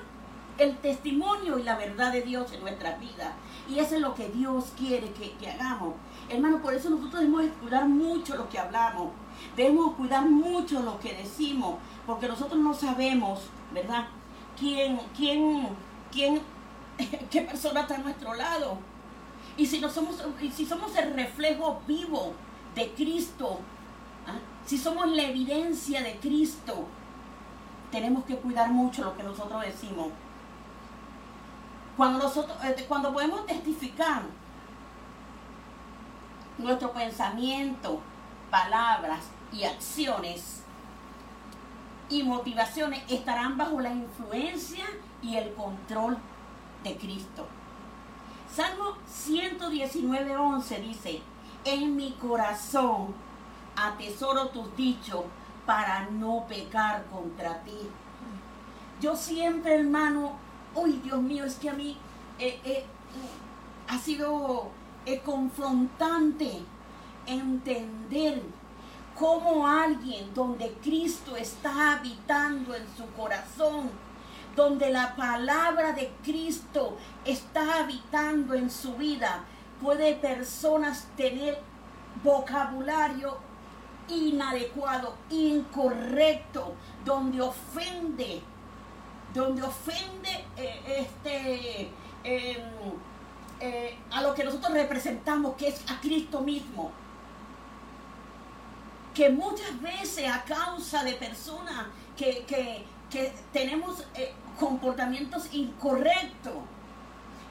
El 0.57 0.75
testimonio 0.77 1.59
y 1.59 1.63
la 1.63 1.77
verdad 1.77 2.11
de 2.11 2.23
Dios 2.23 2.51
en 2.51 2.61
nuestras 2.61 2.99
vidas. 2.99 3.29
Y 3.69 3.77
eso 3.77 3.93
es 3.93 4.01
lo 4.01 4.15
que 4.15 4.29
Dios 4.29 4.73
quiere 4.75 5.11
que, 5.11 5.33
que 5.33 5.51
hagamos. 5.51 5.93
Hermano, 6.29 6.63
por 6.63 6.73
eso 6.73 6.89
nosotros 6.89 7.21
debemos 7.21 7.45
cuidar 7.61 7.87
mucho 7.87 8.35
lo 8.35 8.49
que 8.49 8.57
hablamos. 8.57 9.11
Debemos 9.55 9.93
cuidar 9.93 10.27
mucho 10.27 10.81
lo 10.81 10.99
que 10.99 11.13
decimos. 11.13 11.75
Porque 12.07 12.27
nosotros 12.27 12.59
no 12.59 12.73
sabemos, 12.73 13.41
¿verdad? 13.71 14.07
quién, 14.57 14.99
quién, 15.15 15.69
quién, 16.11 16.41
qué 17.31 17.41
persona 17.41 17.81
está 17.81 17.95
a 17.95 17.99
nuestro 17.99 18.33
lado. 18.33 18.77
Y 19.55 19.65
si, 19.65 19.79
somos 19.79 20.95
el 20.97 21.13
reflejo 21.13 21.81
vivo 21.87 22.33
de 22.75 22.91
Cristo, 22.93 23.59
¿ah? 24.27 24.39
si 24.65 24.77
somos 24.77 25.07
la 25.07 25.23
evidencia 25.23 26.01
de 26.03 26.17
Cristo, 26.17 26.85
tenemos 27.91 28.25
que 28.25 28.35
cuidar 28.35 28.71
mucho 28.71 29.03
lo 29.03 29.15
que 29.15 29.23
nosotros 29.23 29.63
decimos. 29.63 30.07
Cuando, 31.95 32.19
nosotros, 32.19 32.55
eh, 32.63 32.85
cuando 32.87 33.11
podemos 33.11 33.45
testificar 33.47 34.21
nuestro 36.59 36.91
pensamiento, 36.91 37.99
palabras 38.51 39.21
y 39.51 39.63
acciones, 39.63 40.61
y 42.09 42.23
motivaciones 42.23 43.03
estarán 43.09 43.57
bajo 43.57 43.79
la 43.79 43.91
influencia 43.91 44.85
y 45.21 45.35
el 45.35 45.53
control 45.53 46.17
de 46.83 46.97
Cristo. 46.97 47.47
Salmo 48.53 48.97
119.11 49.07 50.81
dice, 50.81 51.21
en 51.65 51.95
mi 51.95 52.13
corazón 52.13 53.13
atesoro 53.75 54.49
tus 54.49 54.75
dichos 54.75 55.23
para 55.65 56.09
no 56.09 56.45
pecar 56.47 57.05
contra 57.07 57.61
ti. 57.63 57.77
Yo 59.01 59.15
siempre, 59.15 59.75
hermano, 59.75 60.33
uy, 60.73 60.93
Dios 61.03 61.21
mío, 61.21 61.43
es 61.43 61.55
que 61.55 61.69
a 61.69 61.73
mí 61.73 61.97
eh, 62.39 62.59
eh, 62.63 62.85
ha 63.87 63.97
sido 63.99 64.69
eh, 65.05 65.19
confrontante 65.19 66.63
entender 67.27 68.41
como 69.17 69.67
alguien 69.67 70.31
donde 70.33 70.71
Cristo 70.83 71.35
está 71.35 71.93
habitando 71.93 72.75
en 72.75 72.83
su 72.95 73.09
corazón, 73.13 73.89
donde 74.55 74.91
la 74.91 75.15
palabra 75.15 75.93
de 75.93 76.11
Cristo 76.23 76.97
está 77.25 77.79
habitando 77.79 78.53
en 78.53 78.69
su 78.69 78.95
vida, 78.95 79.43
puede 79.81 80.15
personas 80.15 81.07
tener 81.15 81.59
vocabulario 82.23 83.37
inadecuado, 84.07 85.15
incorrecto, 85.29 86.73
donde 87.03 87.41
ofende, 87.41 88.41
donde 89.33 89.63
ofende 89.63 90.45
eh, 90.55 91.07
este, 91.07 91.91
em, 92.23 92.61
eh, 93.59 93.97
a 94.11 94.21
lo 94.21 94.33
que 94.33 94.43
nosotros 94.43 94.73
representamos, 94.73 95.55
que 95.55 95.69
es 95.69 95.83
a 95.89 95.99
Cristo 95.99 96.41
mismo 96.41 96.91
que 99.17 99.31
muchas 99.31 99.81
veces 99.81 100.29
a 100.29 100.43
causa 100.43 101.03
de 101.03 101.13
personas 101.13 101.87
que, 102.15 102.85
tenemos 103.51 104.05
eh, 104.13 104.31
comportamientos 104.59 105.51
incorrectos, 105.53 106.53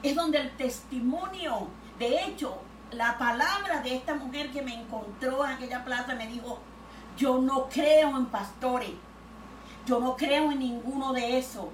es 0.01 0.15
donde 0.15 0.37
el 0.37 0.55
testimonio, 0.55 1.67
de 1.99 2.23
hecho, 2.23 2.61
la 2.91 3.17
palabra 3.17 3.81
de 3.81 3.97
esta 3.97 4.15
mujer 4.15 4.49
que 4.51 4.61
me 4.61 4.75
encontró 4.75 5.43
en 5.43 5.51
aquella 5.51 5.83
plaza 5.83 6.15
me 6.15 6.27
dijo, 6.27 6.57
yo 7.17 7.39
no 7.39 7.67
creo 7.67 8.15
en 8.15 8.27
pastores, 8.27 8.91
yo 9.85 9.99
no 9.99 10.15
creo 10.15 10.53
en 10.53 10.59
ninguno 10.59 11.11
de 11.11 11.37
esos. 11.37 11.65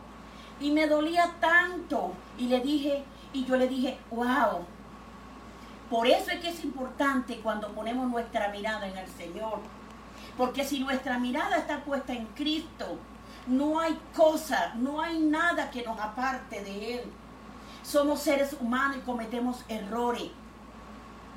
Y 0.60 0.72
me 0.72 0.88
dolía 0.88 1.36
tanto. 1.40 2.14
Y 2.40 2.48
le 2.48 2.62
dije, 2.62 3.04
y 3.32 3.46
yo 3.46 3.58
le 3.58 3.68
dije, 3.68 4.00
wow. 4.10 4.66
Por 5.88 6.08
eso 6.08 6.32
es 6.32 6.40
que 6.40 6.50
es 6.50 6.64
importante 6.64 7.42
cuando 7.42 7.68
ponemos 7.74 8.10
nuestra 8.10 8.48
mirada 8.48 8.88
en 8.88 8.98
el 8.98 9.08
Señor 9.08 9.60
porque 10.38 10.64
si 10.66 10.80
nuestra 10.80 11.20
mirada 11.20 11.58
está 11.58 11.84
puesta 11.84 12.14
en 12.14 12.26
Cristo, 12.28 13.00
No 13.46 13.78
hay 13.78 14.00
cosa, 14.16 14.74
no 14.76 15.02
hay 15.02 15.20
nada 15.20 15.70
que 15.70 15.84
nos 15.84 16.00
aparte 16.00 16.64
de 16.64 16.96
Él. 16.96 17.12
Somos 17.84 18.22
seres 18.22 18.56
humanos 18.58 18.98
y 18.98 19.02
cometemos 19.02 19.66
errores. 19.68 20.30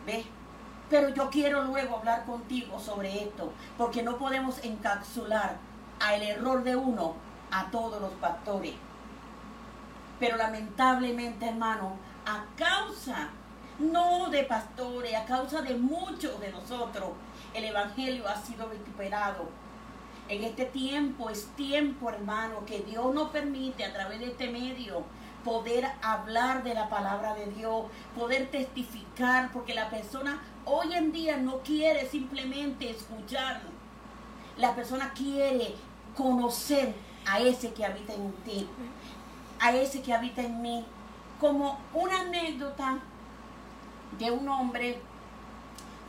¿Ves? 0.07 0.25
Pero 0.89 1.09
yo 1.09 1.29
quiero 1.31 1.65
luego 1.65 1.97
hablar 1.97 2.25
contigo 2.25 2.79
sobre 2.79 3.25
esto, 3.25 3.53
porque 3.77 4.05
no 4.05 4.19
podemos 4.19 4.63
encapsular 4.63 5.57
al 5.99 6.23
error 6.23 6.63
de 6.63 6.77
uno 6.77 7.15
a 7.51 7.73
todos 7.73 8.01
los 8.01 8.13
pastores. 8.13 8.75
Pero 10.21 10.37
lamentablemente, 10.37 11.49
hermano, 11.49 11.97
a 12.25 12.45
causa 12.57 13.31
no 13.79 14.31
de 14.31 14.45
pastores, 14.45 15.15
a 15.15 15.25
causa 15.25 15.61
de 15.61 15.75
muchos 15.75 16.41
de 16.41 16.51
nosotros, 16.51 17.11
el 17.57 17.64
Evangelio 17.64 18.29
ha 18.29 18.37
sido 18.37 18.69
vituperado. 18.69 19.49
En 20.29 20.45
este 20.45 20.66
tiempo 20.66 21.31
es 21.31 21.47
tiempo, 21.57 22.11
hermano, 22.11 22.66
que 22.66 22.81
Dios 22.81 23.14
nos 23.14 23.31
permite 23.31 23.85
a 23.85 23.92
través 23.92 24.21
de 24.21 24.27
este 24.27 24.51
medio 24.51 25.05
poder 25.45 25.87
hablar 26.03 26.64
de 26.64 26.75
la 26.75 26.88
palabra 26.88 27.35
de 27.35 27.47
Dios, 27.47 27.87
poder 28.16 28.51
testificar, 28.51 29.53
porque 29.53 29.75
la 29.75 29.88
persona 29.88 30.42
hoy 30.64 30.92
en 30.95 31.12
día 31.12 31.37
no 31.37 31.61
quiere 31.61 32.09
simplemente 32.09 32.90
escuchar, 32.90 33.61
la 34.59 34.75
persona 34.75 35.12
quiere 35.14 35.77
conocer 36.16 36.95
a 37.25 37.38
ese 37.38 37.73
que 37.73 37.85
habita 37.85 38.12
en 38.12 38.33
ti, 38.45 38.69
a 39.61 39.75
ese 39.77 40.03
que 40.03 40.12
habita 40.12 40.42
en 40.42 40.61
mí. 40.61 40.85
Como 41.38 41.79
una 41.92 42.21
anécdota 42.23 42.99
de 44.19 44.31
un 44.31 44.49
hombre 44.49 44.99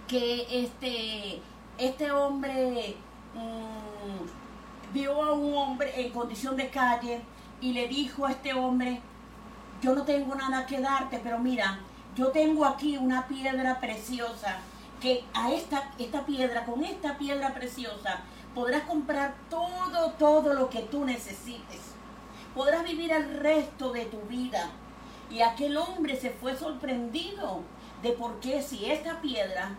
que 0.07 0.63
este, 0.63 1.41
este 1.77 2.11
hombre 2.11 2.95
mm, 3.33 4.93
vio 4.93 5.21
a 5.23 5.33
un 5.33 5.53
hombre 5.55 6.01
en 6.01 6.11
condición 6.11 6.55
de 6.55 6.69
calle 6.69 7.21
y 7.59 7.73
le 7.73 7.87
dijo 7.87 8.25
a 8.25 8.31
este 8.31 8.53
hombre, 8.53 9.01
yo 9.81 9.93
no 9.93 10.03
tengo 10.03 10.33
nada 10.35 10.65
que 10.65 10.79
darte, 10.79 11.19
pero 11.21 11.39
mira, 11.39 11.79
yo 12.15 12.29
tengo 12.29 12.65
aquí 12.65 12.97
una 12.97 13.27
piedra 13.27 13.79
preciosa, 13.79 14.57
que 15.01 15.23
a 15.33 15.51
esta, 15.51 15.91
esta 15.99 16.25
piedra, 16.25 16.65
con 16.65 16.83
esta 16.83 17.17
piedra 17.17 17.53
preciosa, 17.53 18.21
podrás 18.55 18.83
comprar 18.83 19.35
todo, 19.49 20.11
todo 20.13 20.53
lo 20.53 20.69
que 20.69 20.81
tú 20.81 21.05
necesites. 21.05 21.81
Podrás 22.55 22.83
vivir 22.83 23.11
el 23.11 23.37
resto 23.39 23.91
de 23.91 24.05
tu 24.05 24.19
vida. 24.21 24.71
Y 25.29 25.41
aquel 25.41 25.77
hombre 25.77 26.15
se 26.19 26.31
fue 26.31 26.55
sorprendido 26.55 27.61
de 28.01 28.13
por 28.13 28.39
qué 28.39 28.63
si 28.63 28.89
esta 28.89 29.21
piedra 29.21 29.75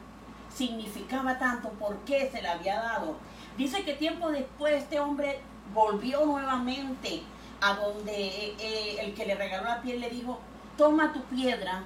significaba 0.59 1.39
tanto, 1.39 1.71
por 1.71 1.99
qué 2.01 2.29
se 2.31 2.43
la 2.43 2.53
había 2.53 2.81
dado. 2.81 3.17
Dice 3.57 3.85
que 3.85 3.95
tiempo 3.95 4.31
después 4.31 4.75
este 4.75 4.99
hombre 4.99 5.41
volvió 5.73 6.27
nuevamente 6.27 7.23
a 7.61 7.75
donde 7.75 8.27
eh, 8.27 8.57
eh, 8.59 8.97
el 9.01 9.15
que 9.15 9.25
le 9.25 9.37
regaló 9.37 9.65
la 9.65 9.81
piel 9.81 10.01
le 10.01 10.11
dijo, 10.11 10.41
toma 10.77 11.13
tu 11.13 11.23
piedra. 11.23 11.85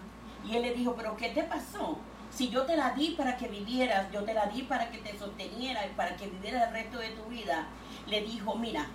Y 0.48 0.56
él 0.56 0.62
le 0.62 0.74
dijo, 0.74 0.94
pero 0.96 1.16
¿qué 1.16 1.28
te 1.28 1.42
pasó? 1.42 1.98
Si 2.30 2.48
yo 2.48 2.62
te 2.62 2.76
la 2.76 2.90
di 2.92 3.10
para 3.10 3.36
que 3.36 3.46
vivieras, 3.46 4.10
yo 4.10 4.24
te 4.24 4.32
la 4.32 4.46
di 4.46 4.62
para 4.62 4.90
que 4.90 4.98
te 4.98 5.18
sosteniera 5.18 5.86
y 5.86 5.90
para 5.90 6.16
que 6.16 6.26
vivieras 6.26 6.68
el 6.68 6.72
resto 6.72 6.98
de 6.98 7.10
tu 7.10 7.24
vida, 7.26 7.66
le 8.06 8.22
dijo, 8.22 8.54
mira, 8.56 8.86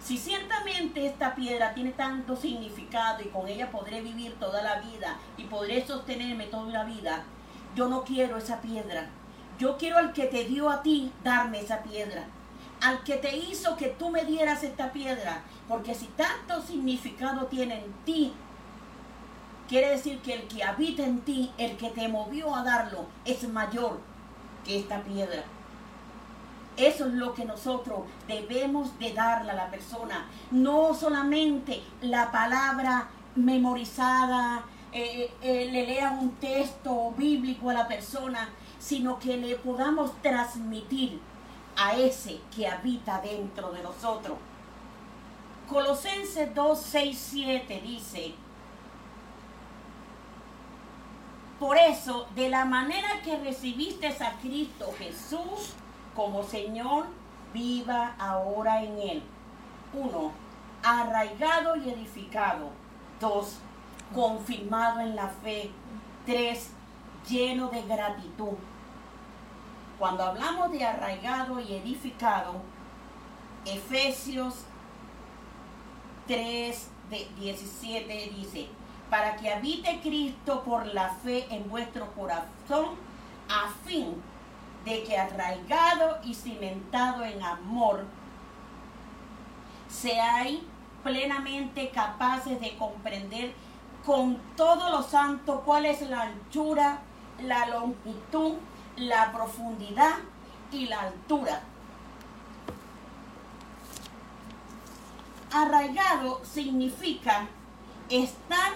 si 0.00 0.16
ciertamente 0.16 1.06
esta 1.06 1.34
piedra 1.34 1.74
tiene 1.74 1.90
tanto 1.90 2.36
significado 2.36 3.20
y 3.22 3.28
con 3.28 3.48
ella 3.48 3.70
podré 3.70 4.00
vivir 4.00 4.34
toda 4.38 4.62
la 4.62 4.80
vida 4.80 5.18
y 5.36 5.44
podré 5.44 5.84
sostenerme 5.84 6.46
toda 6.46 6.72
la 6.72 6.84
vida, 6.84 7.24
yo 7.74 7.88
no 7.88 8.04
quiero 8.04 8.36
esa 8.36 8.60
piedra. 8.60 9.08
Yo 9.58 9.76
quiero 9.76 9.98
al 9.98 10.12
que 10.12 10.24
te 10.24 10.44
dio 10.44 10.70
a 10.70 10.82
ti 10.82 11.12
darme 11.22 11.60
esa 11.60 11.82
piedra. 11.82 12.24
Al 12.80 13.04
que 13.04 13.16
te 13.16 13.36
hizo 13.36 13.76
que 13.76 13.88
tú 13.88 14.10
me 14.10 14.24
dieras 14.24 14.62
esta 14.62 14.92
piedra. 14.92 15.42
Porque 15.68 15.94
si 15.94 16.06
tanto 16.06 16.62
significado 16.62 17.46
tiene 17.46 17.84
en 17.84 17.92
ti, 18.04 18.32
quiere 19.68 19.90
decir 19.90 20.20
que 20.20 20.34
el 20.34 20.48
que 20.48 20.64
habita 20.64 21.04
en 21.04 21.20
ti, 21.20 21.52
el 21.58 21.76
que 21.76 21.90
te 21.90 22.08
movió 22.08 22.54
a 22.54 22.64
darlo, 22.64 23.06
es 23.24 23.48
mayor 23.48 24.00
que 24.64 24.78
esta 24.78 25.02
piedra. 25.02 25.44
Eso 26.76 27.06
es 27.06 27.12
lo 27.12 27.34
que 27.34 27.44
nosotros 27.44 28.00
debemos 28.26 28.98
de 28.98 29.12
darle 29.12 29.52
a 29.52 29.54
la 29.54 29.70
persona. 29.70 30.26
No 30.50 30.94
solamente 30.94 31.82
la 32.00 32.32
palabra 32.32 33.08
memorizada, 33.34 34.64
eh, 34.92 35.30
eh, 35.42 35.68
le 35.72 35.86
lean 35.86 36.18
un 36.18 36.32
texto 36.32 37.12
bíblico 37.12 37.70
a 37.70 37.74
la 37.74 37.88
persona, 37.88 38.50
sino 38.78 39.18
que 39.18 39.36
le 39.36 39.56
podamos 39.56 40.12
transmitir 40.20 41.20
a 41.76 41.96
ese 41.96 42.40
que 42.54 42.66
habita 42.66 43.20
dentro 43.20 43.72
de 43.72 43.82
nosotros. 43.82 44.36
Colosenses 45.68 46.54
2, 46.54 46.78
6, 46.78 47.18
7 47.30 47.80
dice, 47.80 48.34
por 51.58 51.78
eso, 51.78 52.26
de 52.34 52.48
la 52.50 52.64
manera 52.64 53.22
que 53.22 53.38
recibiste 53.38 54.08
a 54.08 54.32
Cristo 54.40 54.92
Jesús, 54.98 55.74
como 56.14 56.42
Señor, 56.42 57.06
viva 57.54 58.14
ahora 58.18 58.82
en 58.82 58.98
Él. 58.98 59.22
Uno, 59.94 60.32
arraigado 60.82 61.76
y 61.76 61.88
edificado. 61.88 62.70
Dos, 63.20 63.58
confirmado 64.12 65.00
en 65.00 65.16
la 65.16 65.28
fe. 65.28 65.70
Tres, 66.26 66.70
lleno 67.28 67.68
de 67.68 67.82
gratitud. 67.82 68.56
Cuando 69.98 70.24
hablamos 70.24 70.72
de 70.72 70.84
arraigado 70.84 71.60
y 71.60 71.74
edificado, 71.74 72.60
Efesios 73.64 74.64
3, 76.26 76.90
17 77.38 78.32
dice, 78.36 78.68
para 79.10 79.36
que 79.36 79.52
habite 79.52 80.00
Cristo 80.00 80.62
por 80.64 80.86
la 80.86 81.10
fe 81.22 81.46
en 81.50 81.68
vuestro 81.68 82.12
corazón, 82.14 82.96
a 83.48 83.68
fin 83.84 84.14
de 84.84 85.02
que 85.04 85.16
arraigado 85.16 86.18
y 86.24 86.34
cimentado 86.34 87.24
en 87.24 87.42
amor, 87.42 88.04
seáis 89.88 90.60
plenamente 91.02 91.90
capaces 91.90 92.60
de 92.60 92.76
comprender 92.76 93.52
con 94.04 94.36
todos 94.56 94.90
los 94.90 95.06
santos 95.06 95.60
cuál 95.64 95.86
es 95.86 96.02
la 96.02 96.22
anchura, 96.22 97.00
la 97.42 97.66
longitud, 97.68 98.54
la 98.96 99.32
profundidad 99.32 100.16
y 100.72 100.86
la 100.86 101.00
altura. 101.00 101.62
Arraigado 105.52 106.40
significa 106.44 107.46
estar 108.08 108.72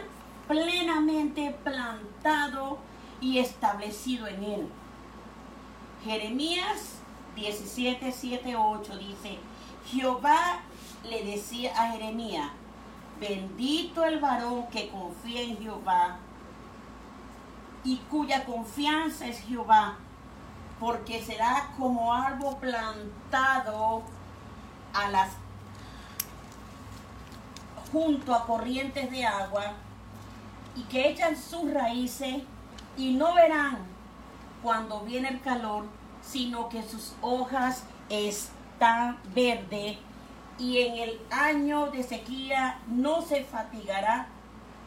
plenamente 0.46 1.56
plantado 1.64 2.78
y 3.20 3.38
establecido 3.38 4.26
en 4.26 4.44
él. 4.44 4.68
Jeremías 6.04 7.00
17, 7.34 8.12
7, 8.12 8.56
8 8.56 8.98
dice, 8.98 9.38
Jehová 9.86 10.60
le 11.04 11.24
decía 11.24 11.72
a 11.76 11.92
Jeremías, 11.92 12.50
bendito 13.20 14.04
el 14.04 14.18
varón 14.18 14.66
que 14.68 14.88
confía 14.88 15.42
en 15.42 15.58
Jehová 15.58 16.18
y 17.84 17.96
cuya 18.10 18.44
confianza 18.44 19.26
es 19.26 19.40
Jehová, 19.40 19.96
porque 20.80 21.22
será 21.22 21.70
como 21.78 22.12
árbol 22.12 22.56
plantado 22.58 24.02
a 24.92 25.08
las 25.10 25.30
junto 27.92 28.34
a 28.34 28.44
corrientes 28.44 29.10
de 29.10 29.24
agua 29.24 29.72
y 30.74 30.82
que 30.82 31.08
echan 31.08 31.36
sus 31.36 31.72
raíces 31.72 32.42
y 32.96 33.14
no 33.14 33.34
verán 33.34 33.78
cuando 34.62 35.00
viene 35.00 35.28
el 35.28 35.40
calor, 35.40 35.84
sino 36.22 36.68
que 36.68 36.82
sus 36.82 37.14
hojas 37.20 37.84
están 38.08 39.18
verdes 39.34 39.98
y 40.58 40.78
en 40.78 40.96
el 40.96 41.20
año 41.30 41.90
de 41.90 42.02
sequía 42.02 42.78
no 42.88 43.22
se 43.22 43.44
fatigará 43.44 44.26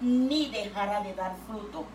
ni 0.01 0.49
dejará 0.49 1.01
de 1.01 1.13
dar 1.13 1.35
fruto. 1.47 1.85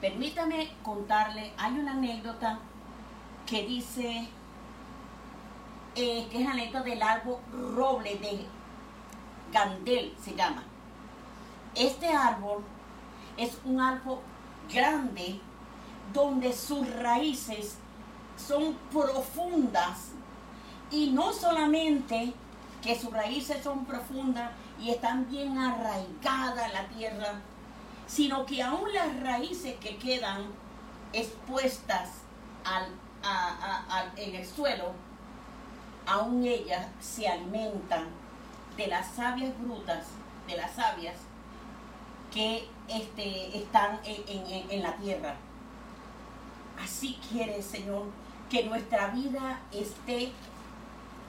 Permítame 0.00 0.70
contarle, 0.82 1.52
hay 1.56 1.72
una 1.78 1.92
anécdota 1.92 2.58
que 3.46 3.64
dice, 3.64 4.28
eh, 5.94 6.28
que 6.30 6.42
es 6.42 6.48
anécdota 6.48 6.84
del 6.84 7.02
árbol 7.02 7.38
roble 7.74 8.16
de 8.16 8.44
Gandel, 9.52 10.14
se 10.22 10.34
llama. 10.34 10.62
Este 11.74 12.08
árbol 12.08 12.62
es 13.36 13.58
un 13.64 13.80
árbol 13.80 14.18
grande 14.72 15.40
donde 16.12 16.52
sus 16.52 16.88
raíces 16.96 17.78
son 18.36 18.74
profundas 18.92 20.10
y 20.90 21.10
no 21.10 21.32
solamente 21.32 22.32
que 22.82 22.98
sus 22.98 23.12
raíces 23.12 23.62
son 23.62 23.84
profundas 23.84 24.50
y 24.80 24.90
están 24.90 25.28
bien 25.28 25.58
arraigadas 25.58 26.66
en 26.66 26.72
la 26.72 26.88
tierra, 26.88 27.40
sino 28.06 28.46
que 28.46 28.62
aún 28.62 28.92
las 28.92 29.20
raíces 29.20 29.76
que 29.80 29.96
quedan 29.96 30.44
expuestas 31.12 32.10
en 34.16 34.34
el 34.34 34.46
suelo 34.46 34.92
aún 36.06 36.44
ellas 36.44 36.86
se 37.00 37.28
alimentan 37.28 38.06
de 38.76 38.86
las 38.86 39.08
sabias 39.08 39.52
brutas, 39.60 40.06
de 40.46 40.56
las 40.56 40.72
sabias 40.72 41.16
que 42.32 42.68
este, 42.88 43.58
están 43.58 43.98
en, 44.04 44.82
la 44.82 44.96
tierra. 44.96 45.34
Así 46.82 47.18
quiere, 47.28 47.62
Señor, 47.62 48.04
que 48.50 48.64
nuestra 48.64 49.08
vida 49.08 49.60
esté 49.72 50.32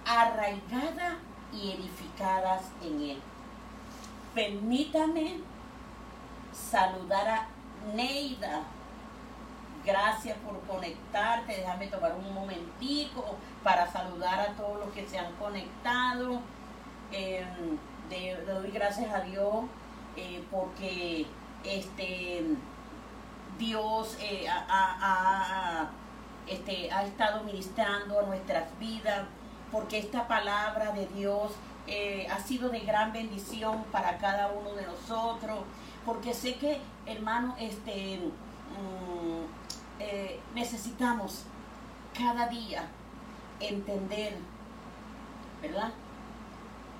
arraigada 0.07 1.17
y 1.53 1.71
edificadas 1.71 2.63
en 2.81 3.01
Él. 3.01 3.21
Permítame 4.33 5.39
saludar 6.53 7.27
a 7.27 7.47
Neida. 7.93 8.61
Gracias 9.85 10.37
por 10.39 10.59
conectarte. 10.61 11.57
Déjame 11.57 11.87
tomar 11.87 12.13
un 12.15 12.33
momentico 12.33 13.35
para 13.63 13.91
saludar 13.91 14.39
a 14.39 14.53
todos 14.53 14.79
los 14.79 14.93
que 14.93 15.07
se 15.07 15.17
han 15.17 15.33
conectado. 15.33 16.41
Eh, 17.11 17.45
le 18.09 18.35
doy 18.45 18.71
gracias 18.71 19.13
a 19.13 19.21
Dios 19.21 19.65
eh, 20.15 20.43
porque 20.51 21.25
este 21.63 22.43
Dios 23.57 24.17
eh, 24.21 24.45
este, 26.47 26.91
ha 26.91 27.03
estado 27.03 27.43
ministrando 27.43 28.19
a 28.19 28.23
nuestras 28.23 28.77
vidas, 28.79 29.25
porque 29.71 29.99
esta 29.99 30.27
palabra 30.27 30.91
de 30.91 31.07
Dios 31.07 31.51
eh, 31.87 32.27
ha 32.31 32.39
sido 32.39 32.69
de 32.69 32.79
gran 32.79 33.13
bendición 33.13 33.83
para 33.91 34.17
cada 34.17 34.51
uno 34.51 34.73
de 34.73 34.85
nosotros, 34.85 35.59
porque 36.05 36.33
sé 36.33 36.55
que, 36.55 36.79
hermano, 37.05 37.55
este, 37.59 38.19
mm, 38.19 39.47
necesitamos 40.55 41.43
cada 42.17 42.47
día 42.47 42.87
entender, 43.59 44.37
¿verdad? 45.61 45.91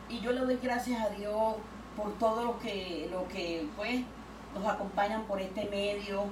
Y 0.10 0.20
yo 0.20 0.32
le 0.32 0.42
doy 0.42 0.58
gracias 0.62 1.02
a 1.02 1.10
Dios 1.10 1.56
por 1.96 2.14
todo 2.14 2.44
lo 2.44 2.60
que, 2.60 3.08
lo 3.12 3.28
que 3.28 3.68
pues, 3.76 4.02
nos 4.54 4.66
acompañan 4.66 5.24
por 5.24 5.42
este 5.42 5.66
medio. 5.66 6.26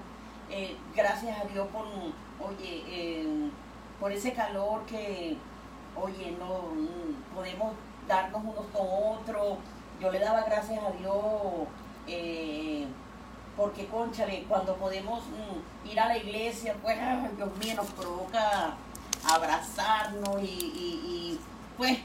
Eh, 0.49 0.77
gracias 0.95 1.39
a 1.39 1.45
Dios 1.45 1.67
por, 1.69 1.85
oye, 1.85 2.83
eh, 2.87 3.49
por 3.99 4.11
ese 4.11 4.33
calor 4.33 4.85
que, 4.85 5.37
oye, 6.01 6.35
no 6.39 7.35
podemos 7.35 7.73
darnos 8.07 8.43
unos 8.43 8.65
con 8.73 8.87
otros. 9.17 9.57
Yo 10.01 10.11
le 10.11 10.19
daba 10.19 10.43
gracias 10.43 10.83
a 10.83 10.91
Dios 10.91 11.15
eh, 12.07 12.85
porque, 13.55 13.87
conchale, 13.87 14.43
cuando 14.47 14.75
podemos 14.75 15.23
mm, 15.25 15.89
ir 15.89 15.99
a 15.99 16.07
la 16.07 16.17
iglesia, 16.17 16.75
pues, 16.81 16.97
Dios 17.37 17.57
mío, 17.57 17.75
nos 17.75 17.91
provoca 17.91 18.73
abrazarnos 19.27 20.41
y, 20.41 20.45
y 20.45 21.39
pues, 21.77 21.99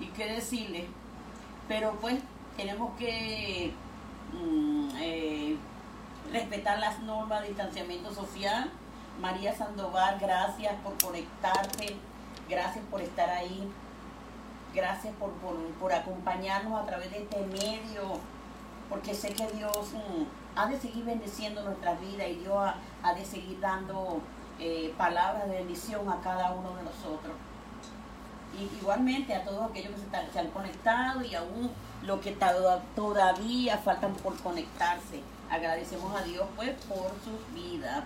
y 0.00 0.06
qué 0.06 0.26
decirle. 0.26 0.86
Pero 1.68 1.92
pues 2.00 2.16
tenemos 2.56 2.96
que 2.96 3.72
mm, 4.32 4.88
eh, 4.98 5.56
respetar 6.32 6.78
las 6.78 7.00
normas 7.00 7.42
de 7.42 7.48
distanciamiento 7.48 8.12
social. 8.14 8.70
María 9.20 9.54
Sandoval, 9.54 10.18
gracias 10.20 10.74
por 10.82 10.98
conectarte, 11.02 11.96
gracias 12.48 12.84
por 12.90 13.00
estar 13.00 13.28
ahí, 13.28 13.68
gracias 14.74 15.14
por, 15.80 15.92
acompañarnos 15.92 16.80
a 16.80 16.86
través 16.86 17.10
de 17.10 17.22
este 17.22 17.40
medio, 17.46 18.18
porque 18.88 19.14
sé 19.14 19.30
que 19.30 19.46
Dios 19.48 19.92
mm, 19.92 20.58
ha 20.58 20.66
de 20.66 20.78
seguir 20.78 21.04
bendeciendo 21.04 21.62
nuestras 21.62 22.00
vidas 22.00 22.28
y 22.28 22.36
Dios 22.36 22.56
ha, 23.02 23.14
de 23.14 23.24
seguir 23.24 23.58
dando 23.60 24.20
eh, 24.58 24.94
palabras 24.96 25.48
de 25.48 25.56
bendición 25.56 26.08
a 26.08 26.20
cada 26.20 26.52
uno 26.52 26.76
de 26.76 26.82
nosotros. 26.82 27.34
Y 28.58 28.76
igualmente 28.76 29.34
a 29.34 29.44
todos 29.44 29.70
aquellos 29.70 29.92
que 29.92 30.32
se, 30.32 30.38
han 30.38 30.50
conectado 30.50 31.22
y 31.22 31.34
aún 31.34 31.70
lo 32.02 32.20
que 32.20 32.36
todavía 32.94 33.78
faltan 33.78 34.14
por 34.14 34.40
conectarse. 34.40 35.20
Agradecemos 35.50 36.14
a 36.14 36.22
Dios 36.22 36.46
pues 36.56 36.70
por 36.84 37.10
sus 37.24 37.54
vidas. 37.54 38.04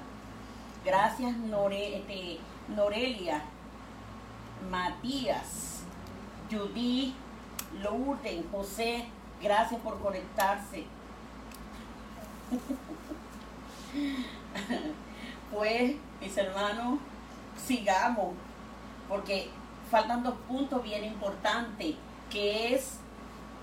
Gracias 0.84 1.36
Nore, 1.36 1.98
este, 1.98 2.38
Norelia, 2.68 3.42
Matías, 4.68 5.82
Judy, 6.50 7.14
Lourdes, 7.82 8.44
José, 8.50 9.06
gracias 9.40 9.80
por 9.80 10.00
conectarse. 10.00 10.84
pues, 15.52 15.96
mis 16.20 16.36
hermanos, 16.36 16.98
sigamos, 17.56 18.34
porque 19.08 19.50
faltan 19.90 20.22
dos 20.22 20.34
puntos 20.48 20.82
bien 20.82 21.04
importantes, 21.04 21.94
que 22.28 22.74
es 22.74 22.98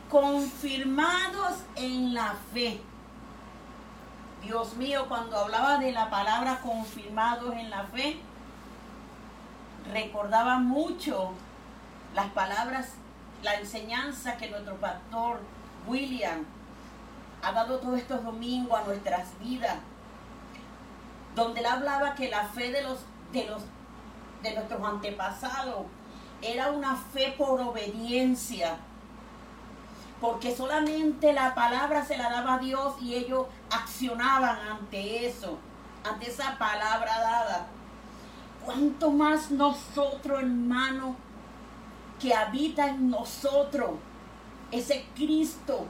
confirmados 0.09 1.63
en 1.75 2.13
la 2.13 2.35
fe. 2.53 2.81
Dios 4.43 4.75
mío, 4.75 5.05
cuando 5.07 5.37
hablaba 5.37 5.77
de 5.77 5.91
la 5.91 6.09
palabra 6.09 6.61
confirmados 6.61 7.53
en 7.55 7.69
la 7.69 7.83
fe, 7.85 8.19
recordaba 9.91 10.59
mucho 10.59 11.31
las 12.13 12.27
palabras, 12.31 12.93
la 13.43 13.55
enseñanza 13.55 14.37
que 14.37 14.49
nuestro 14.49 14.75
pastor 14.77 15.39
William 15.87 16.45
ha 17.43 17.51
dado 17.51 17.79
todos 17.79 17.99
estos 17.99 18.23
domingos 18.23 18.79
a 18.79 18.83
nuestras 18.83 19.27
vidas, 19.39 19.77
donde 21.35 21.59
él 21.59 21.65
hablaba 21.65 22.15
que 22.15 22.29
la 22.29 22.43
fe 22.45 22.71
de 22.71 22.81
los 22.83 22.99
de 23.31 23.45
los 23.45 23.61
de 24.41 24.53
nuestros 24.53 24.83
antepasados 24.83 25.85
era 26.41 26.71
una 26.71 26.95
fe 26.95 27.33
por 27.37 27.59
obediencia 27.59 28.77
porque 30.19 30.55
solamente 30.55 31.33
la 31.33 31.53
palabra 31.53 32.03
se 32.03 32.17
la 32.17 32.29
daba 32.29 32.55
a 32.55 32.59
Dios 32.59 32.95
y 33.01 33.15
ellos 33.15 33.45
accionaban 33.69 34.57
ante 34.67 35.27
eso, 35.27 35.59
ante 36.03 36.29
esa 36.29 36.57
palabra 36.57 37.19
dada. 37.19 37.67
¿Cuánto 38.67 39.11
más 39.11 39.49
nosotros, 39.49 40.39
hermano, 40.39 41.15
que 42.19 42.33
habita 42.33 42.89
en 42.89 43.09
nosotros, 43.09 43.91
ese 44.71 45.05
Cristo, 45.15 45.85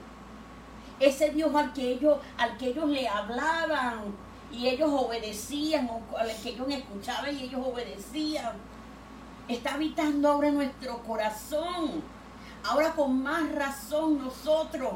ese 0.99 1.31
Dios 1.31 1.53
al 1.55 1.73
que 1.73 1.93
ellos, 1.93 2.19
al 2.37 2.55
que 2.57 2.67
ellos 2.67 2.87
le 2.87 3.07
hablaban 3.07 4.15
y 4.51 4.67
ellos 4.67 4.91
obedecían, 4.93 5.89
al 6.17 6.27
que 6.41 6.49
ellos 6.49 6.67
escuchaban 6.69 7.35
y 7.35 7.43
ellos 7.45 7.61
obedecían, 7.65 8.53
está 9.47 9.73
habitando 9.73 10.29
ahora 10.29 10.49
en 10.49 10.55
nuestro 10.55 10.99
corazón 10.99 12.03
Ahora 12.63 12.91
con 12.91 13.21
más 13.23 13.49
razón 13.53 14.19
nosotros 14.19 14.95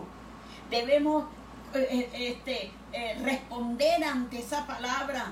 debemos 0.70 1.26
eh, 1.74 2.10
eh, 2.14 2.28
este, 2.32 2.72
eh, 2.92 3.18
responder 3.24 4.04
ante 4.04 4.40
esa 4.40 4.68
palabra. 4.68 5.32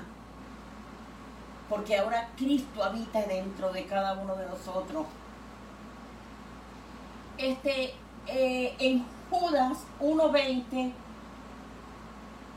Porque 1.70 1.96
ahora 1.96 2.28
Cristo 2.36 2.82
habita 2.82 3.22
dentro 3.22 3.72
de 3.72 3.86
cada 3.86 4.14
uno 4.14 4.34
de 4.34 4.44
nosotros. 4.46 5.06
Este, 7.38 7.94
en 8.26 9.06
Judas 9.30 9.78
1.20, 10.00 10.92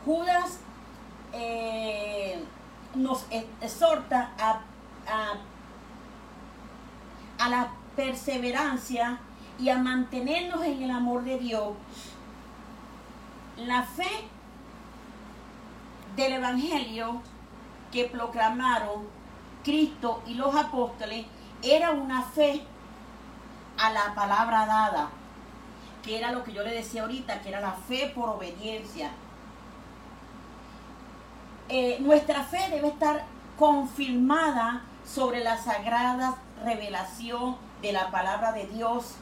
Judas 0.04 0.60
nos 2.96 3.26
exhorta 3.62 4.32
a, 4.40 4.62
a 7.38 7.50
la 7.50 7.72
perseverancia 7.96 9.20
y 9.60 9.70
a 9.70 9.78
mantenernos 9.78 10.64
en 10.66 10.82
el 10.82 10.92
amor 10.92 11.24
de 11.24 11.38
Dios. 11.38 11.74
La 13.58 13.84
fe 13.84 14.10
del 16.16 16.34
Evangelio 16.34 17.22
que 17.94 18.06
proclamaron 18.06 19.08
Cristo 19.64 20.24
y 20.26 20.34
los 20.34 20.54
apóstoles 20.56 21.28
era 21.62 21.92
una 21.92 22.24
fe 22.24 22.64
a 23.80 23.92
la 23.92 24.16
palabra 24.16 24.66
dada, 24.66 25.10
que 26.04 26.18
era 26.18 26.32
lo 26.32 26.44
que 26.44 26.54
yo 26.54 26.64
le 26.64 26.74
decía 26.74 27.04
ahorita, 27.04 27.42
que 27.42 27.50
era 27.50 27.62
la 27.62 27.74
fe 27.74 28.12
por 28.14 28.30
obediencia. 28.30 29.12
Eh, 31.70 31.98
nuestra 32.02 32.44
fe 32.44 32.68
debe 32.72 32.90
estar 32.90 33.24
confirmada 33.58 34.82
sobre 35.06 35.44
la 35.44 35.58
sagrada 35.58 36.36
revelación 36.64 37.58
de 37.82 37.94
la 37.94 38.10
palabra 38.10 38.52
de 38.54 38.66
Dios 38.68 39.16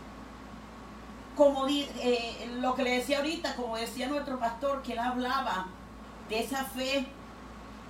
como 1.36 1.68
eh, 1.68 2.50
lo 2.60 2.76
que 2.76 2.84
le 2.84 2.98
decía 2.98 3.18
ahorita, 3.18 3.56
como 3.56 3.78
decía 3.78 4.08
nuestro 4.08 4.40
pastor, 4.40 4.82
que 4.82 4.94
él 4.94 5.00
hablaba 5.00 5.68
de 6.30 6.40
esa 6.40 6.64
fe, 6.66 7.08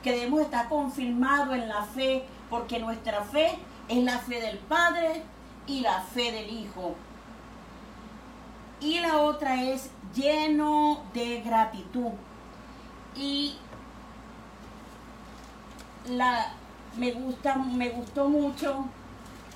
que 0.04 0.12
debemos 0.12 0.42
estar 0.42 0.68
confirmados 0.70 1.56
en 1.56 1.68
la 1.68 1.84
fe, 1.84 2.24
porque 2.50 2.80
nuestra 2.80 3.24
fe 3.24 3.58
es 3.88 4.04
la 4.04 4.20
fe 4.20 4.42
del 4.42 4.58
Padre 4.58 5.24
y 5.68 5.82
la 5.82 6.02
fe 6.02 6.32
del 6.32 6.50
Hijo. 6.50 6.96
Y 8.80 9.00
la 9.00 9.20
otra 9.20 9.64
es 9.64 9.92
lleno 10.16 11.04
de 11.14 11.42
gratitud. 11.42 12.12
Y 13.16 13.56
la 16.08 16.54
me 16.98 17.12
gusta, 17.12 17.56
me 17.56 17.90
gustó 17.90 18.28
mucho 18.28 18.86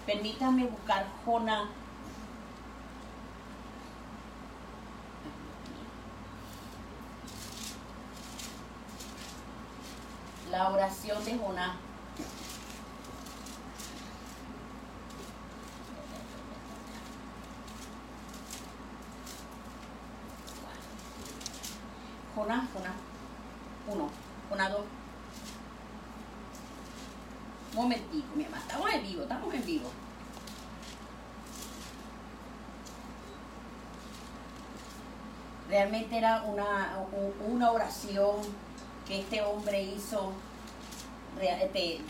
Permítame 0.06 0.66
buscar 0.66 1.08
Jonás. 1.26 1.68
La 10.56 10.70
oración 10.70 11.26
de 11.26 11.38
Jonás. 11.38 11.76
Jonás, 22.34 22.70
Jonás. 22.74 22.94
Uno, 23.90 24.10
Jonás 24.50 24.72
dos. 24.72 24.86
Un 27.72 27.76
momentico, 27.76 28.28
mi 28.36 28.46
mamá. 28.46 28.60
Estamos 28.60 28.94
en 28.94 29.04
vivo, 29.04 29.24
estamos 29.24 29.54
en 29.54 29.66
vivo. 29.66 29.90
Realmente 35.68 36.18
era 36.18 36.44
una, 36.44 37.00
una 37.46 37.72
oración 37.72 38.38
que 39.06 39.20
este 39.20 39.42
hombre 39.42 39.84
hizo 39.84 40.32
desde, 41.40 42.02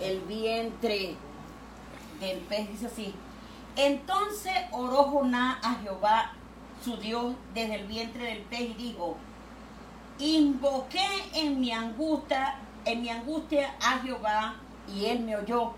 el, 0.00 0.20
vientre 0.20 1.14
del 2.20 2.38
pez. 2.38 2.68
Dice 2.70 2.86
así. 2.86 3.14
Entonces 3.76 4.52
oró 4.70 5.04
Jonás 5.04 5.58
a 5.64 5.74
Jehová 5.82 6.32
su 6.84 6.96
Dios 6.96 7.34
desde 7.54 7.76
el 7.76 7.86
vientre 7.86 8.24
del 8.24 8.42
pez 8.42 8.60
y 8.60 8.74
dijo, 8.74 9.16
invoqué 10.18 11.06
en 11.34 11.60
mi 11.60 11.72
angustia, 11.72 12.58
en 12.84 13.02
mi 13.02 13.08
angustia 13.08 13.74
a 13.80 13.98
Jehová 14.00 14.56
y 14.92 15.06
él 15.06 15.20
me 15.20 15.36
oyó. 15.36 15.72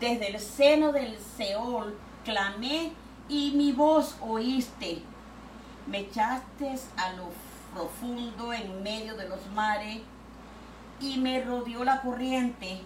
Desde 0.00 0.28
el 0.28 0.40
seno 0.40 0.92
del 0.92 1.16
Seol 1.36 1.96
clamé 2.24 2.92
y 3.28 3.52
mi 3.52 3.72
voz 3.72 4.16
oíste. 4.20 5.02
Me 5.86 6.00
echaste 6.00 6.74
a 6.96 7.12
lo 7.12 7.30
profundo 7.74 8.52
en 8.52 8.82
medio 8.82 9.16
de 9.16 9.28
los 9.28 9.46
mares 9.54 10.00
y 11.00 11.18
me 11.18 11.42
rodeó 11.42 11.84
la 11.84 12.00
corriente. 12.02 12.80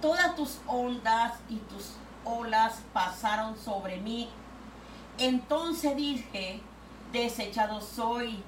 Todas 0.00 0.34
tus 0.36 0.58
ondas 0.66 1.34
y 1.48 1.56
tus 1.56 1.92
olas 2.24 2.80
pasaron 2.92 3.56
sobre 3.56 3.98
mí 3.98 4.28
entonces 5.18 5.94
dije, 5.96 6.60
desechado 7.12 7.80
soy 7.80 8.42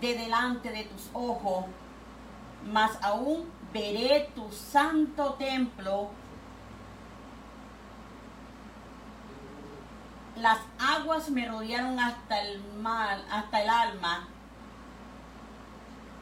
de 0.00 0.14
delante 0.14 0.70
de 0.70 0.84
tus 0.84 1.10
ojos, 1.12 1.64
mas 2.72 2.98
aún 3.02 3.46
veré 3.72 4.30
tu 4.34 4.50
santo 4.52 5.34
templo. 5.34 6.10
Las 10.36 10.58
aguas 10.78 11.30
me 11.30 11.46
rodearon 11.46 11.98
hasta 11.98 12.42
el 12.42 12.62
mal, 12.80 13.24
hasta 13.30 13.62
el 13.62 13.70
alma. 13.70 14.28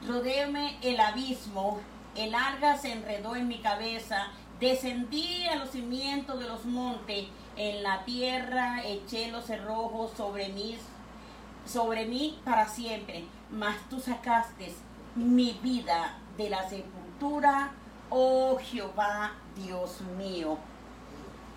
Rodéme 0.07 0.79
el 0.83 1.01
abismo, 1.01 1.81
el 2.15 2.35
alga 2.35 2.79
se 2.79 2.93
enredó 2.93 3.35
en 3.35 3.49
mi 3.49 3.59
cabeza, 3.59 4.29
descendí 4.61 5.47
a 5.47 5.57
los 5.57 5.71
cimientos 5.71 6.39
de 6.39 6.47
los 6.47 6.65
montes 6.65 7.27
en 7.57 7.83
la 7.83 8.05
tierra 8.05 8.83
eché 8.85 9.31
los 9.31 9.47
cerrojos 9.47 10.13
sobre 10.17 10.49
mí, 10.49 10.77
sobre 11.67 12.07
mí 12.07 12.39
para 12.45 12.69
siempre, 12.69 13.25
mas 13.51 13.77
tú 13.89 14.01
sacaste 14.01 14.75
mi 15.15 15.59
vida 15.63 16.19
de 16.37 16.51
la 16.51 16.69
sepultura, 16.69 17.73
oh 18.11 18.59
Jehová, 18.61 19.33
Dios 19.57 20.01
mío. 20.19 20.59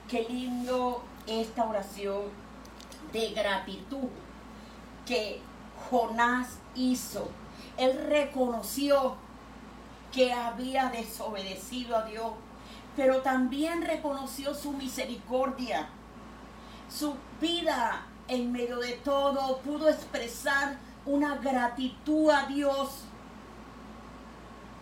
Qué 0.07 0.25
lindo 0.29 1.03
esta 1.25 1.65
oración 1.65 2.46
de 3.11 3.31
gratitud 3.31 4.09
que 5.05 5.41
Jonás 5.89 6.59
hizo. 6.75 7.29
Él 7.77 8.05
reconoció 8.07 9.15
que 10.11 10.33
había 10.33 10.89
desobedecido 10.89 11.97
a 11.97 12.05
Dios 12.05 12.31
pero 12.97 13.21
también 13.21 13.83
reconoció 13.83 14.55
su 14.55 14.73
misericordia. 14.73 15.87
Su 16.89 17.13
vida 17.39 18.07
en 18.27 18.51
medio 18.51 18.79
de 18.79 18.93
todo 18.93 19.59
pudo 19.59 19.87
expresar 19.87 20.77
una 21.05 21.35
gratitud 21.35 22.31
a 22.31 22.47
Dios 22.47 23.03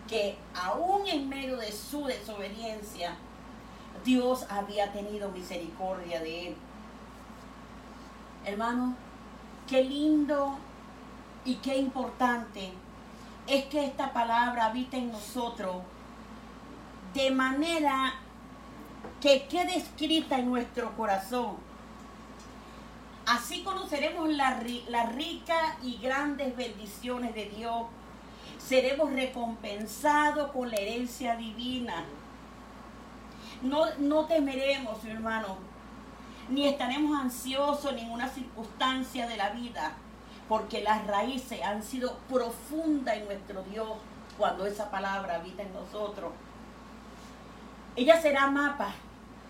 que 0.08 0.38
aún 0.54 1.06
en 1.06 1.28
medio 1.28 1.58
de 1.58 1.70
su 1.70 2.06
desobediencia, 2.06 3.16
Dios 4.02 4.46
había 4.48 4.90
tenido 4.92 5.30
misericordia 5.30 6.20
de 6.20 6.48
él. 6.48 6.56
Hermano, 8.46 8.94
qué 9.68 9.82
lindo 9.82 10.56
y 11.44 11.56
qué 11.56 11.76
importante 11.76 12.72
es 13.48 13.64
que 13.64 13.86
esta 13.86 14.12
palabra 14.12 14.66
habita 14.66 14.96
en 14.96 15.10
nosotros 15.10 15.82
de 17.12 17.32
manera 17.32 18.14
que 19.20 19.48
quede 19.48 19.76
escrita 19.76 20.38
en 20.38 20.48
nuestro 20.48 20.96
corazón. 20.96 21.56
Así 23.26 23.64
conoceremos 23.64 24.28
la, 24.28 24.62
la 24.90 25.06
rica 25.06 25.76
y 25.82 25.96
grandes 25.96 26.56
bendiciones 26.56 27.34
de 27.34 27.46
Dios. 27.46 27.86
Seremos 28.58 29.12
recompensados 29.12 30.52
con 30.52 30.70
la 30.70 30.76
herencia 30.76 31.34
divina. 31.34 32.04
No, 33.62 33.86
no 33.98 34.26
temeremos, 34.26 35.04
hermano, 35.04 35.65
ni 36.48 36.66
estaremos 36.66 37.18
ansiosos 37.18 37.90
en 37.90 37.96
ninguna 37.96 38.28
circunstancia 38.28 39.26
de 39.26 39.36
la 39.36 39.50
vida, 39.50 39.92
porque 40.48 40.82
las 40.82 41.06
raíces 41.06 41.62
han 41.62 41.82
sido 41.82 42.18
profundas 42.28 43.16
en 43.16 43.26
nuestro 43.26 43.62
Dios 43.64 43.88
cuando 44.38 44.66
esa 44.66 44.90
palabra 44.90 45.36
habita 45.36 45.62
en 45.62 45.72
nosotros. 45.72 46.32
Ella 47.96 48.20
será 48.20 48.48
mapa 48.48 48.90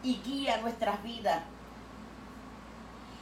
y 0.03 0.21
guía 0.25 0.59
nuestras 0.59 1.03
vidas. 1.03 1.43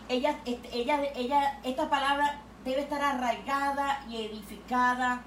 Ella, 0.09 0.39
este, 0.45 0.69
ella, 0.77 1.01
ella, 1.17 1.59
esta 1.65 1.89
palabra 1.89 2.43
debe 2.65 2.83
estar 2.83 3.03
arraigada 3.03 4.05
y 4.09 4.17
edificada 4.17 5.23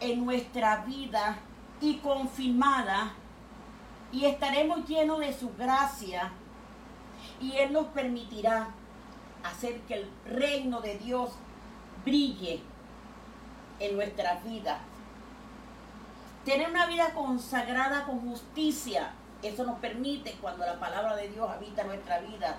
en 0.00 0.24
nuestra 0.24 0.84
vida 0.84 1.38
y 1.80 1.96
confirmada 1.96 3.12
y 4.12 4.26
estaremos 4.26 4.86
llenos 4.86 5.18
de 5.20 5.32
su 5.32 5.50
gracia 5.56 6.30
y 7.40 7.56
Él 7.56 7.72
nos 7.72 7.86
permitirá 7.88 8.68
hacer 9.44 9.80
que 9.82 9.94
el 9.94 10.10
reino 10.26 10.80
de 10.80 10.98
Dios 10.98 11.30
brille 12.04 12.60
en 13.80 13.96
nuestras 13.96 14.42
vidas. 14.44 14.78
Tener 16.44 16.70
una 16.70 16.86
vida 16.86 17.12
consagrada 17.14 18.04
con 18.04 18.20
justicia, 18.20 19.12
eso 19.42 19.64
nos 19.64 19.78
permite 19.80 20.32
cuando 20.40 20.64
la 20.64 20.78
palabra 20.78 21.16
de 21.16 21.28
Dios 21.28 21.48
habita 21.50 21.84
nuestra 21.84 22.20
vida. 22.20 22.56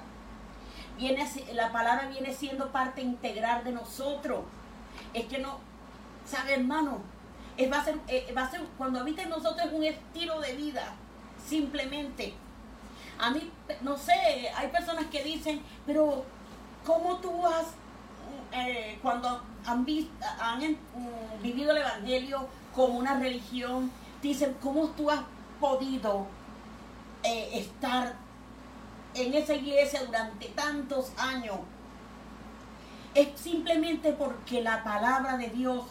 Viene, 0.98 1.26
la 1.54 1.72
palabra 1.72 2.08
viene 2.08 2.34
siendo 2.34 2.72
parte 2.72 3.02
integral 3.02 3.64
de 3.64 3.72
nosotros. 3.72 4.42
Es 5.14 5.26
que 5.26 5.38
no, 5.38 5.60
¿sabe 6.26 6.56
hermano? 6.56 7.00
Es, 7.56 7.72
va, 7.72 7.80
a 7.80 7.86
ser, 7.86 8.00
eh, 8.08 8.32
va 8.36 8.44
a 8.44 8.52
ser, 8.52 8.62
cuando 8.78 9.00
habita 9.00 9.24
en 9.24 9.30
nosotros 9.30 9.68
es 9.68 9.74
un 9.74 9.84
estilo 9.84 10.40
de 10.42 10.54
vida, 10.54 10.94
simplemente. 11.46 12.34
A 13.20 13.30
mí, 13.32 13.52
no 13.82 13.98
sé, 13.98 14.52
hay 14.56 14.68
personas 14.68 15.06
que 15.08 15.24
dicen, 15.24 15.62
pero 15.86 16.24
¿cómo 16.86 17.18
tú 17.18 17.46
has, 17.46 17.68
eh, 18.52 19.00
cuando 19.02 19.42
han, 19.66 19.82
mm, 19.82 21.42
vivido 21.42 21.72
el 21.72 21.78
Evangelio, 21.78 22.48
como 22.78 23.00
una 23.00 23.20
religión. 23.20 23.92
Dicen, 24.22 24.56
¿cómo 24.62 24.90
tú 24.90 25.10
has 25.10 25.22
podido 25.60 26.28
eh, 27.24 27.50
estar 27.54 28.16
en 29.16 29.34
esa 29.34 29.56
iglesia 29.56 30.04
durante 30.06 30.48
tantos 30.50 31.12
años? 31.18 31.58
Es 33.14 33.30
simplemente 33.40 34.14
porque 34.14 34.62
la 34.62 34.84
palabra 34.84 35.38
de 35.38 35.50
Dios 35.50 35.86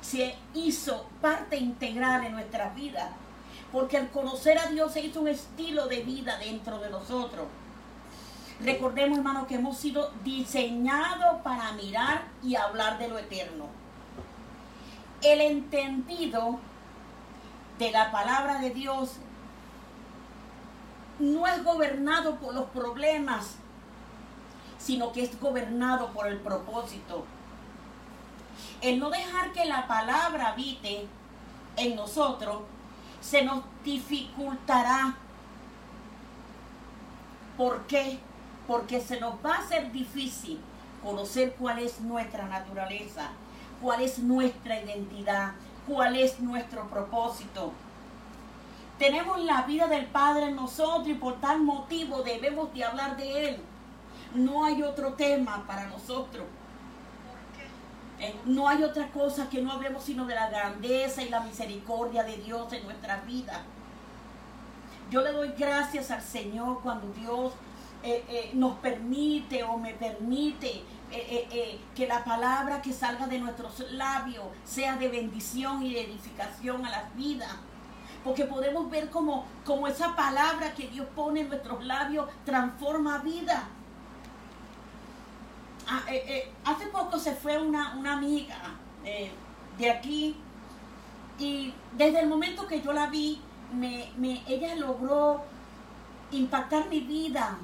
se 0.00 0.34
hizo 0.54 1.06
parte 1.20 1.56
integral 1.58 2.24
en 2.24 2.32
nuestras 2.32 2.74
vidas. 2.74 3.10
Porque 3.72 3.96
al 3.96 4.10
conocer 4.10 4.58
a 4.58 4.66
Dios 4.66 4.92
se 4.92 5.00
hizo 5.00 5.20
un 5.20 5.28
estilo 5.28 5.86
de 5.86 6.02
vida 6.02 6.38
dentro 6.38 6.78
de 6.78 6.90
nosotros. 6.90 7.46
Recordemos, 8.60 9.18
hermanos, 9.18 9.46
que 9.46 9.56
hemos 9.56 9.76
sido 9.76 10.10
diseñados 10.24 11.42
para 11.42 11.72
mirar 11.72 12.24
y 12.42 12.56
hablar 12.56 12.98
de 12.98 13.08
lo 13.08 13.18
eterno 13.18 13.66
el 15.22 15.40
entendido 15.40 16.58
de 17.78 17.90
la 17.90 18.10
palabra 18.10 18.60
de 18.60 18.70
Dios 18.70 19.16
no 21.18 21.46
es 21.46 21.64
gobernado 21.64 22.36
por 22.36 22.54
los 22.54 22.66
problemas, 22.66 23.56
sino 24.78 25.12
que 25.12 25.24
es 25.24 25.40
gobernado 25.40 26.08
por 26.12 26.26
el 26.26 26.38
propósito. 26.38 27.24
El 28.80 28.98
no 28.98 29.10
dejar 29.10 29.52
que 29.52 29.64
la 29.64 29.86
palabra 29.86 30.48
habite 30.48 31.06
en 31.76 31.96
nosotros 31.96 32.62
se 33.30 33.42
nos 33.42 33.64
dificultará. 33.84 35.16
¿Por 37.56 37.86
qué? 37.86 38.18
Porque 38.66 39.00
se 39.00 39.18
nos 39.20 39.34
va 39.44 39.56
a 39.56 39.58
hacer 39.58 39.90
difícil 39.90 40.60
conocer 41.02 41.54
cuál 41.58 41.80
es 41.80 42.00
nuestra 42.00 42.46
naturaleza, 42.46 43.30
cuál 43.82 44.02
es 44.02 44.18
nuestra 44.18 44.80
identidad, 44.80 45.52
cuál 45.86 46.16
es 46.16 46.38
nuestro 46.40 46.88
propósito. 46.88 47.72
Tenemos 48.98 49.40
la 49.40 49.62
vida 49.62 49.88
del 49.88 50.06
Padre 50.06 50.46
en 50.46 50.56
nosotros 50.56 51.08
y 51.08 51.14
por 51.14 51.40
tal 51.40 51.62
motivo 51.62 52.22
debemos 52.22 52.72
de 52.72 52.84
hablar 52.84 53.16
de 53.16 53.48
Él. 53.48 53.56
No 54.34 54.64
hay 54.64 54.82
otro 54.82 55.14
tema 55.14 55.64
para 55.66 55.86
nosotros. 55.88 56.46
Eh, 58.18 58.34
no 58.46 58.66
hay 58.66 58.82
otra 58.82 59.08
cosa 59.08 59.48
que 59.50 59.60
no 59.60 59.72
hablemos 59.72 60.02
sino 60.02 60.24
de 60.24 60.34
la 60.34 60.48
grandeza 60.48 61.22
y 61.22 61.28
la 61.28 61.40
misericordia 61.40 62.24
de 62.24 62.36
Dios 62.38 62.72
en 62.72 62.84
nuestra 62.84 63.20
vida. 63.22 63.62
Yo 65.10 65.20
le 65.20 65.32
doy 65.32 65.52
gracias 65.56 66.10
al 66.10 66.22
Señor 66.22 66.80
cuando 66.82 67.12
Dios 67.12 67.52
eh, 68.02 68.24
eh, 68.28 68.50
nos 68.54 68.78
permite 68.78 69.62
o 69.64 69.76
me 69.76 69.94
permite 69.94 70.82
que 71.94 72.06
la 72.08 72.24
palabra 72.24 72.82
que 72.82 72.92
salga 72.92 73.28
de 73.28 73.38
nuestros 73.38 73.78
labios 73.92 74.44
sea 74.64 74.96
de 74.96 75.08
bendición 75.08 75.84
y 75.84 75.94
de 75.94 76.00
edificación 76.00 76.84
a 76.84 76.90
las 76.90 77.14
vidas. 77.14 77.54
Porque 78.24 78.44
podemos 78.44 78.90
ver 78.90 79.08
como, 79.08 79.44
como 79.64 79.86
esa 79.86 80.16
palabra 80.16 80.74
que 80.74 80.88
Dios 80.88 81.06
pone 81.14 81.42
en 81.42 81.48
nuestros 81.48 81.84
labios 81.84 82.28
transforma 82.44 83.18
vida. 83.18 83.68
Ah, 85.88 86.02
eh, 86.08 86.24
eh, 86.26 86.52
hace 86.64 86.86
poco 86.86 87.16
se 87.16 87.32
fue 87.36 87.62
una, 87.62 87.92
amiga 87.92 88.56
eh, 89.04 89.30
de 89.78 89.90
aquí 89.90 90.36
y 91.38 91.72
desde 91.96 92.20
el 92.20 92.28
momento 92.28 92.66
que 92.66 92.82
yo 92.82 92.92
la 92.92 93.06
vi, 93.06 93.40
me, 93.72 94.42
ella 94.48 94.74
logró 94.74 95.42
impactar 96.32 96.88
mi 96.88 97.00
vida 97.00 97.58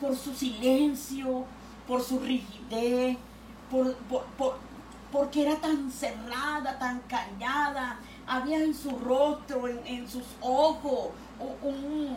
por 0.00 0.16
su 0.16 0.32
silencio, 0.32 1.44
por 1.86 2.02
su 2.02 2.18
rigidez, 2.20 3.18
por, 3.70 3.94
porque 5.12 5.42
era 5.42 5.56
tan 5.56 5.90
cerrada, 5.90 6.78
tan 6.78 7.00
callada. 7.00 7.98
Había 8.26 8.58
en 8.58 8.74
su 8.74 8.90
rostro, 8.98 9.68
en, 9.68 10.08
sus 10.08 10.24
ojos, 10.40 11.10
un, 11.62 12.16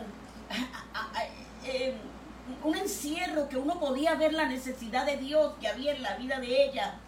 encierro 2.74 3.48
que 3.48 3.56
uno 3.56 3.78
podía 3.78 4.14
ver 4.14 4.32
la 4.32 4.46
necesidad 4.46 5.06
de 5.06 5.16
Dios 5.16 5.54
que 5.60 5.68
había 5.68 5.94
en 5.94 6.02
la 6.02 6.16
vida 6.16 6.40
de 6.40 6.64
ella. 6.64 6.98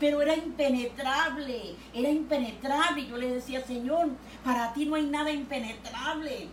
Pero 0.00 0.22
era 0.22 0.34
impenetrable, 0.34 1.74
era 1.92 2.08
impenetrable. 2.08 3.02
Y 3.02 3.08
yo 3.08 3.16
le 3.16 3.34
decía, 3.34 3.64
Señor, 3.64 4.10
para 4.44 4.72
ti 4.72 4.86
no 4.86 4.94
hay 4.94 5.06
nada 5.06 5.30
impenetrable. 5.30 6.48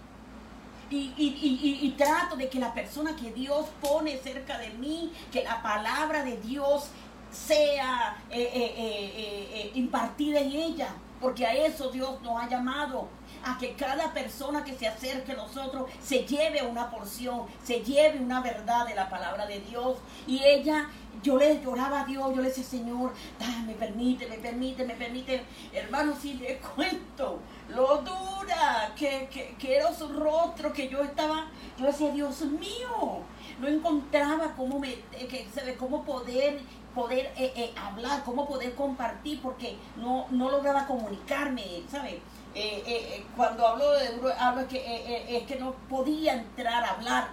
Y, 0.89 1.13
y, 1.17 1.95
trato 1.97 2.35
de 2.35 2.47
que 2.47 2.59
la 2.59 2.73
persona 2.73 3.15
que 3.15 3.31
Dios 3.33 3.65
pone 3.81 4.17
cerca 4.17 4.59
de 4.59 4.69
mí, 4.69 5.11
que 5.31 5.43
la 5.43 5.61
palabra 5.63 6.23
de 6.23 6.37
Dios 6.37 6.89
sea 7.31 8.17
eh, 8.29 8.49
eh, 8.53 8.73
eh, 8.77 9.71
impartida 9.73 10.39
en 10.39 10.51
ella, 10.51 10.89
porque 11.19 11.45
a 11.45 11.53
eso 11.53 11.89
Dios 11.89 12.21
nos 12.21 12.41
ha 12.41 12.49
llamado, 12.49 13.07
a 13.43 13.57
que 13.57 13.73
cada 13.73 14.11
persona 14.11 14.63
que 14.63 14.75
se 14.75 14.87
acerque 14.87 15.33
a 15.33 15.35
nosotros 15.35 15.89
se 16.01 16.25
lleve 16.25 16.63
una 16.63 16.89
porción, 16.89 17.43
se 17.63 17.81
lleve 17.81 18.19
una 18.19 18.41
verdad 18.41 18.87
de 18.87 18.95
la 18.95 19.07
palabra 19.07 19.45
de 19.45 19.59
Dios. 19.59 19.97
Y 20.25 20.41
ella, 20.43 20.89
yo 21.21 21.37
le 21.37 21.61
lloraba 21.61 22.01
a 22.01 22.05
Dios, 22.05 22.35
yo 22.35 22.41
le 22.41 22.49
decía, 22.49 22.63
Señor, 22.63 23.13
me 23.67 23.73
permite, 23.73 24.27
me 24.27 24.37
permite, 24.37 24.83
me 24.85 24.95
permite. 24.95 25.43
Hermano, 25.71 26.15
si 26.19 26.33
le 26.33 26.57
cuento 26.75 27.39
lo 27.69 27.97
dura 27.97 28.93
que, 28.95 29.29
que, 29.59 29.75
era 29.75 29.93
su 29.93 30.07
rostro, 30.07 30.73
que 30.73 30.89
yo 30.89 31.03
estaba, 31.03 31.45
yo 31.77 31.85
decía, 31.85 32.11
Dios 32.11 32.41
mío, 32.41 33.21
no 33.59 33.67
encontraba 33.67 34.53
cómo, 34.55 34.79
me, 34.79 34.95
que, 35.11 35.47
cómo 35.77 36.03
poder 36.03 36.61
poder 36.95 37.33
eh, 37.35 37.51
eh, 37.55 37.73
hablar, 37.75 38.23
cómo 38.23 38.47
poder 38.47 38.73
compartir, 38.73 39.41
porque 39.41 39.77
no, 39.97 40.25
no 40.31 40.49
lograba 40.49 40.87
comunicarme, 40.87 41.83
¿sabes? 41.91 42.15
Eh, 42.55 43.25
cuando 43.35 43.67
hablo 43.67 43.91
de 43.91 44.15
duro, 44.15 44.33
hablo 44.39 44.65
que, 44.67 44.77
eh, 44.77 45.37
es 45.37 45.43
que 45.45 45.57
no 45.57 45.73
podía 45.89 46.33
entrar 46.33 46.83
a 46.85 46.91
hablar, 46.91 47.27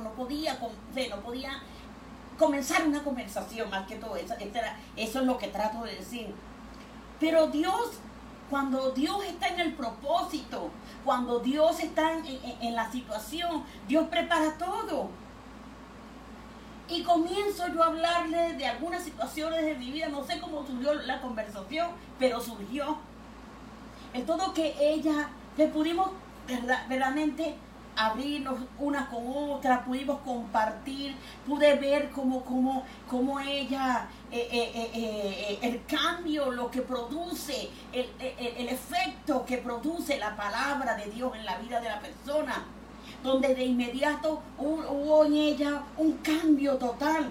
no 0.00 0.10
podía, 0.12 0.58
no 1.10 1.20
podía 1.20 1.62
comenzar 2.38 2.86
una 2.86 3.02
conversación 3.02 3.70
más 3.70 3.86
que 3.86 3.96
todo 3.96 4.14
eso, 4.16 4.34
eso 4.96 5.20
es 5.20 5.24
lo 5.24 5.38
que 5.38 5.48
trato 5.48 5.82
de 5.84 5.94
decir. 5.96 6.34
Pero 7.18 7.46
Dios, 7.46 7.98
cuando 8.50 8.90
Dios 8.90 9.24
está 9.24 9.48
en 9.48 9.60
el 9.60 9.74
propósito, 9.74 10.70
cuando 11.04 11.40
Dios 11.40 11.80
está 11.80 12.12
en 12.20 12.76
la 12.76 12.90
situación, 12.92 13.64
Dios 13.88 14.06
prepara 14.08 14.58
todo. 14.58 15.08
Y 16.88 17.02
comienzo 17.02 17.68
yo 17.68 17.82
a 17.82 17.88
hablarle 17.88 18.54
de 18.54 18.66
algunas 18.66 19.02
situaciones 19.02 19.64
de 19.64 19.74
mi 19.74 19.90
vida, 19.90 20.08
no 20.08 20.24
sé 20.24 20.40
cómo 20.40 20.66
surgió 20.66 20.94
la 20.94 21.20
conversación, 21.20 21.88
pero 22.18 22.40
surgió. 22.40 22.96
En 24.14 24.24
todo 24.24 24.54
que 24.54 24.74
ella, 24.80 25.28
le 25.56 25.68
pudimos 25.68 26.10
verdaderamente 26.46 27.56
abrirnos 27.98 28.60
una 28.78 29.08
con 29.08 29.24
otra, 29.26 29.84
pudimos 29.84 30.20
compartir, 30.20 31.16
pude 31.46 31.74
ver 31.74 32.10
cómo, 32.10 32.44
cómo, 32.44 32.84
cómo 33.08 33.40
ella, 33.40 34.08
eh, 34.30 34.48
eh, 34.50 34.90
eh, 34.94 35.58
el 35.62 35.84
cambio, 35.84 36.50
lo 36.52 36.70
que 36.70 36.80
produce, 36.80 37.68
el, 37.92 38.08
el, 38.20 38.68
efecto 38.68 39.44
que 39.44 39.58
produce 39.58 40.16
la 40.16 40.36
palabra 40.36 40.94
de 40.94 41.06
Dios 41.10 41.34
en 41.34 41.44
la 41.44 41.58
vida 41.58 41.80
de 41.80 41.88
la 41.88 42.00
persona, 42.00 42.64
donde 43.22 43.54
de 43.54 43.64
inmediato 43.64 44.40
hubo 44.58 45.24
en 45.24 45.34
ella 45.34 45.82
un 45.96 46.12
cambio 46.18 46.76
total. 46.76 47.30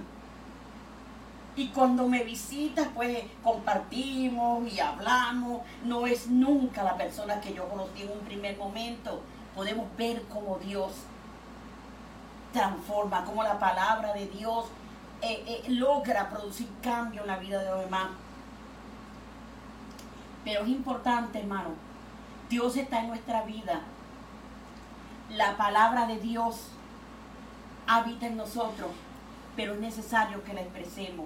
Y 1.56 1.70
cuando 1.70 2.08
me 2.08 2.24
visitas, 2.24 2.88
pues 2.94 3.24
compartimos 3.44 4.72
y 4.72 4.80
hablamos. 4.80 5.62
No 5.84 6.06
es 6.06 6.28
nunca 6.28 6.84
la 6.84 6.96
persona 6.96 7.42
que 7.42 7.54
yo 7.54 7.68
conocí 7.68 8.04
en 8.04 8.12
un 8.12 8.20
primer 8.20 8.58
momento. 8.58 9.22
Podemos 9.56 9.88
ver 9.98 10.22
cómo 10.32 10.60
Dios 10.60 10.92
transforma, 12.54 13.26
cómo 13.26 13.42
la 13.42 13.58
palabra 13.58 14.14
de 14.14 14.28
Dios 14.28 14.66
eh, 15.22 15.44
eh, 15.48 15.70
logra 15.70 16.30
producir 16.30 16.68
cambio 16.84 17.22
en 17.22 17.28
la 17.28 17.38
vida 17.38 17.60
de 17.64 17.72
los 17.72 17.80
demás. 17.80 18.10
Pero 20.44 20.62
es 20.62 20.70
importante, 20.70 21.40
hermano. 21.40 21.70
Dios 22.50 22.78
está 22.78 23.00
en 23.00 23.08
nuestra 23.08 23.42
vida. 23.44 23.82
La 25.30 25.58
palabra 25.58 26.06
de 26.08 26.20
Dios 26.20 26.70
habita 27.86 28.28
en 28.28 28.38
nosotros, 28.38 28.90
pero 29.56 29.74
es 29.74 29.80
necesario 29.80 30.44
que 30.44 30.54
la 30.54 30.62
expresemos 30.62 31.26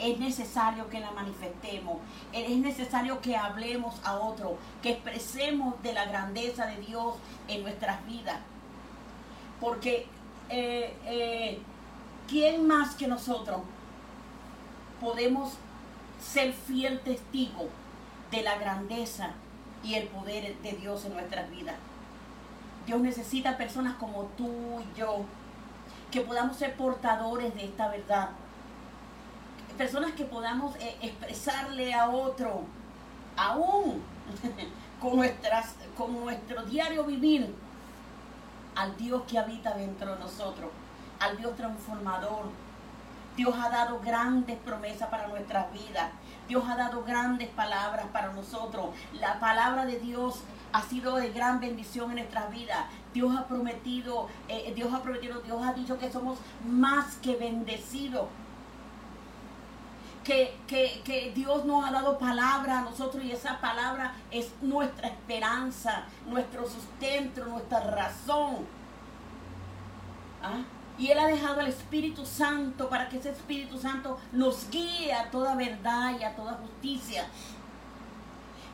es 0.00 0.18
necesario 0.18 0.88
que 0.88 0.98
la 0.98 1.10
manifestemos, 1.10 1.98
es 2.32 2.56
necesario 2.56 3.20
que 3.20 3.36
hablemos 3.36 3.94
a 4.02 4.14
otro, 4.14 4.56
que 4.82 4.92
expresemos 4.92 5.80
de 5.82 5.92
la 5.92 6.06
grandeza 6.06 6.66
de 6.66 6.76
Dios 6.78 7.14
en 7.48 7.62
nuestras 7.62 8.04
vidas. 8.06 8.38
Porque 9.60 10.06
eh, 10.48 10.96
eh, 11.04 11.58
¿quién 12.28 12.66
más 12.66 12.94
que 12.94 13.06
nosotros 13.06 13.60
podemos 15.00 15.52
ser 16.20 16.52
fiel 16.54 17.00
testigo 17.00 17.68
de 18.30 18.42
la 18.42 18.58
grandeza 18.58 19.30
y 19.84 19.94
el 19.94 20.08
poder 20.08 20.56
de 20.62 20.72
Dios 20.72 21.04
en 21.04 21.12
nuestras 21.12 21.50
vidas? 21.50 21.76
Dios 22.90 23.02
necesita 23.02 23.56
personas 23.56 23.94
como 24.00 24.24
tú 24.36 24.80
y 24.80 24.98
yo, 24.98 25.24
que 26.10 26.22
podamos 26.22 26.56
ser 26.56 26.74
portadores 26.76 27.54
de 27.54 27.66
esta 27.66 27.86
verdad 27.86 28.30
personas 29.78 30.10
que 30.12 30.24
podamos 30.24 30.74
eh, 30.80 30.98
expresarle 31.00 31.94
a 31.94 32.10
otro, 32.10 32.64
aún 33.36 34.02
con, 35.00 35.16
nuestras, 35.16 35.76
con 35.96 36.20
nuestro 36.20 36.64
diario 36.64 37.04
vivir, 37.04 37.54
al 38.74 38.96
Dios 38.96 39.22
que 39.28 39.38
habita 39.38 39.72
dentro 39.74 40.14
de 40.14 40.18
nosotros, 40.18 40.70
al 41.20 41.36
Dios 41.36 41.54
transformador. 41.56 42.46
Dios 43.36 43.54
ha 43.56 43.70
dado 43.70 44.00
grandes 44.00 44.58
promesas 44.58 45.08
para 45.08 45.28
nuestras 45.28 45.72
vidas. 45.72 46.10
Dios 46.48 46.64
ha 46.68 46.76
dado 46.76 47.04
grandes 47.04 47.48
palabras 47.50 48.06
para 48.12 48.32
nosotros. 48.32 48.90
La 49.14 49.38
palabra 49.38 49.86
de 49.86 49.98
Dios 50.00 50.42
ha 50.72 50.82
sido 50.82 51.16
de 51.16 51.30
gran 51.30 51.60
bendición 51.60 52.10
en 52.10 52.16
nuestras 52.16 52.50
vidas. 52.50 52.86
Dios 53.12 53.36
ha 53.36 53.46
prometido, 53.46 54.28
eh, 54.48 54.72
Dios 54.74 54.92
ha 54.92 55.02
prometido, 55.02 55.40
Dios 55.40 55.62
ha 55.62 55.72
dicho 55.72 55.98
que 55.98 56.10
somos 56.10 56.38
más 56.64 57.16
que 57.16 57.36
bendecidos 57.36 58.26
que, 60.24 61.32
Dios 61.34 61.64
nos 61.64 61.84
ha 61.84 61.90
dado 61.90 62.18
palabra 62.18 62.80
a 62.80 62.82
nosotros 62.82 63.24
y 63.24 63.32
esa 63.32 63.60
palabra 63.60 64.14
es 64.30 64.50
nuestra 64.60 65.08
esperanza, 65.08 66.04
nuestro 66.26 66.68
sustento, 66.68 67.44
nuestra 67.46 67.80
razón. 67.80 68.66
¿Ah? 70.42 70.62
Y 70.98 71.08
Él 71.08 71.18
ha 71.18 71.26
dejado 71.26 71.60
al 71.60 71.68
Espíritu 71.68 72.26
Santo 72.26 72.88
para 72.88 73.08
que 73.08 73.18
ese 73.18 73.30
Espíritu 73.30 73.78
Santo 73.78 74.18
nos 74.32 74.68
guíe 74.70 75.12
a 75.12 75.30
toda 75.30 75.54
verdad 75.54 76.12
y 76.18 76.24
a 76.24 76.36
toda 76.36 76.54
justicia. 76.54 77.26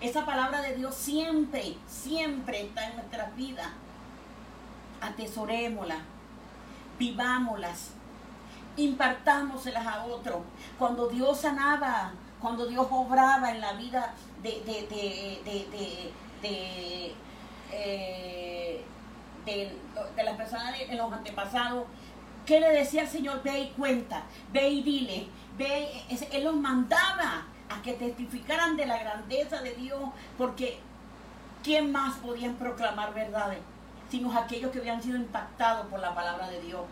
Esa 0.01 0.27
palabra 0.27 0.61
de 0.61 0.75
Dios 0.75 0.95
siempre, 0.95 1.77
siempre 1.87 2.63
está 2.63 2.89
en 2.89 2.97
nuestras 2.97 3.35
vidas. 3.35 3.69
Atesorémosla, 5.01 5.99
vivámoslas, 6.99 7.93
impartámoselas 8.77 9.87
a 9.87 10.05
otros. 10.05 10.43
Cuando 10.79 11.09
Dios 11.09 11.41
sanaba, 11.41 12.13
cuando 12.41 12.67
Dios 12.67 12.87
obraba 12.91 13.51
en 13.51 13.61
la 13.61 13.73
vida 13.73 14.15
de, 14.43 14.51
de, 14.67 14.87
de, 15.45 16.13
de, 16.43 17.15
eh, 17.73 18.85
de, 19.47 20.25
las 20.25 20.37
personas 20.37 20.75
en 20.79 20.99
los 20.99 21.11
antepasados, 21.11 21.87
¿qué 22.45 22.61
le 22.61 22.69
decía 22.71 23.03
el 23.03 23.09
Señor? 23.09 23.43
Ve 23.43 23.61
y 23.61 23.71
cuenta, 23.71 24.25
ve 24.53 24.69
y 24.69 24.83
dile, 24.83 25.29
ve, 25.57 26.03
Él 26.33 26.45
los 26.45 26.57
mandaba 26.57 27.47
a 27.69 27.83
que 27.83 27.95
testificaran 27.95 28.77
de 28.77 28.87
la 28.87 28.99
grandeza 28.99 29.61
de 29.63 29.75
Dios, 29.75 30.01
porque 30.39 30.79
¿quién 31.63 31.93
más 31.93 32.17
podían 32.19 32.55
proclamar 32.55 33.15
verdades? 33.15 33.59
Sino 34.11 34.37
aquellos 34.37 34.71
que 34.71 34.79
habían 34.79 35.03
sido 35.03 35.17
impactados 35.17 35.87
por 35.87 36.01
la 36.01 36.15
palabra 36.15 36.49
de 36.49 36.61
Dios. 36.61 36.83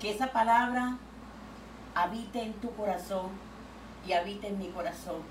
Que 0.00 0.10
esa 0.12 0.28
palabra 0.32 0.96
habite 1.94 2.42
en 2.42 2.54
tu 2.54 2.74
corazón 2.74 3.28
y 4.06 4.12
habite 4.12 4.48
en 4.48 4.58
mi 4.58 4.68
corazón. 4.68 5.22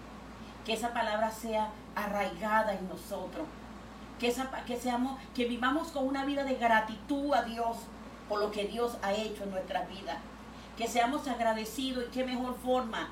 Que 0.66 0.74
esa 0.74 0.94
palabra 0.94 1.32
sea 1.32 1.70
arraigada 1.96 2.74
en 2.74 2.88
nosotros. 2.88 3.48
Que, 4.20 4.28
esa, 4.28 4.52
que, 4.66 4.78
seamos, 4.78 5.18
que 5.34 5.46
vivamos 5.46 5.88
con 5.88 6.06
una 6.08 6.26
vida 6.26 6.44
de 6.44 6.56
gratitud 6.56 7.34
a 7.34 7.44
Dios 7.44 7.78
por 8.28 8.40
lo 8.40 8.52
que 8.52 8.68
Dios 8.68 8.98
ha 9.02 9.14
hecho 9.14 9.44
en 9.44 9.52
nuestra 9.52 9.86
vida. 9.86 10.20
Que 10.78 10.88
seamos 10.88 11.28
agradecidos 11.28 12.06
y 12.06 12.12
qué 12.12 12.24
mejor 12.24 12.56
forma 12.64 13.10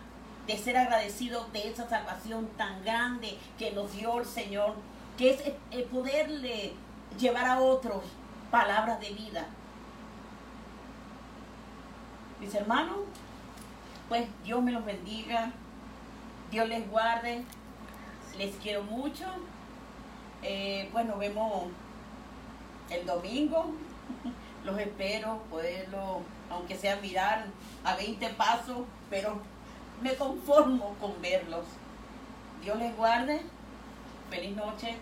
de 0.47 0.57
ser 0.57 0.77
agradecidos 0.77 1.51
de 1.51 1.67
esa 1.67 1.87
salvación 1.89 2.47
tan 2.57 2.83
grande 2.83 3.37
que 3.59 3.71
nos 3.71 3.91
dio 3.91 4.19
el 4.19 4.25
Señor, 4.25 4.75
que 5.17 5.31
es 5.31 5.43
el 5.71 5.83
poderle 5.83 6.73
llevar 7.19 7.45
a 7.45 7.59
otros 7.59 8.03
palabras 8.49 8.99
de 9.01 9.09
vida. 9.09 9.45
Mis 12.39 12.53
hermanos, 12.55 12.99
pues 14.07 14.25
Dios 14.45 14.63
me 14.63 14.71
los 14.71 14.85
bendiga, 14.85 15.51
Dios 16.49 16.69
les 16.69 16.89
guarde, 16.89 17.43
les 18.37 18.55
quiero 18.57 18.83
mucho. 18.83 19.25
Eh, 20.43 20.87
pues 20.93 21.05
nos 21.05 21.17
vemos 21.17 21.65
el 22.89 23.05
domingo, 23.05 23.73
los 24.63 24.79
espero 24.79 25.41
poderlo, 25.49 26.21
aunque 26.49 26.77
sea 26.77 26.95
mirar 26.97 27.47
a 27.83 27.95
20 27.95 28.29
pasos, 28.29 28.85
pero 29.09 29.41
me 30.01 30.15
conformo 30.15 30.95
con 30.99 31.21
verlos. 31.21 31.65
Dios 32.63 32.77
les 32.77 32.95
guarde. 32.95 33.41
Feliz 34.29 34.55
noche. 34.55 34.97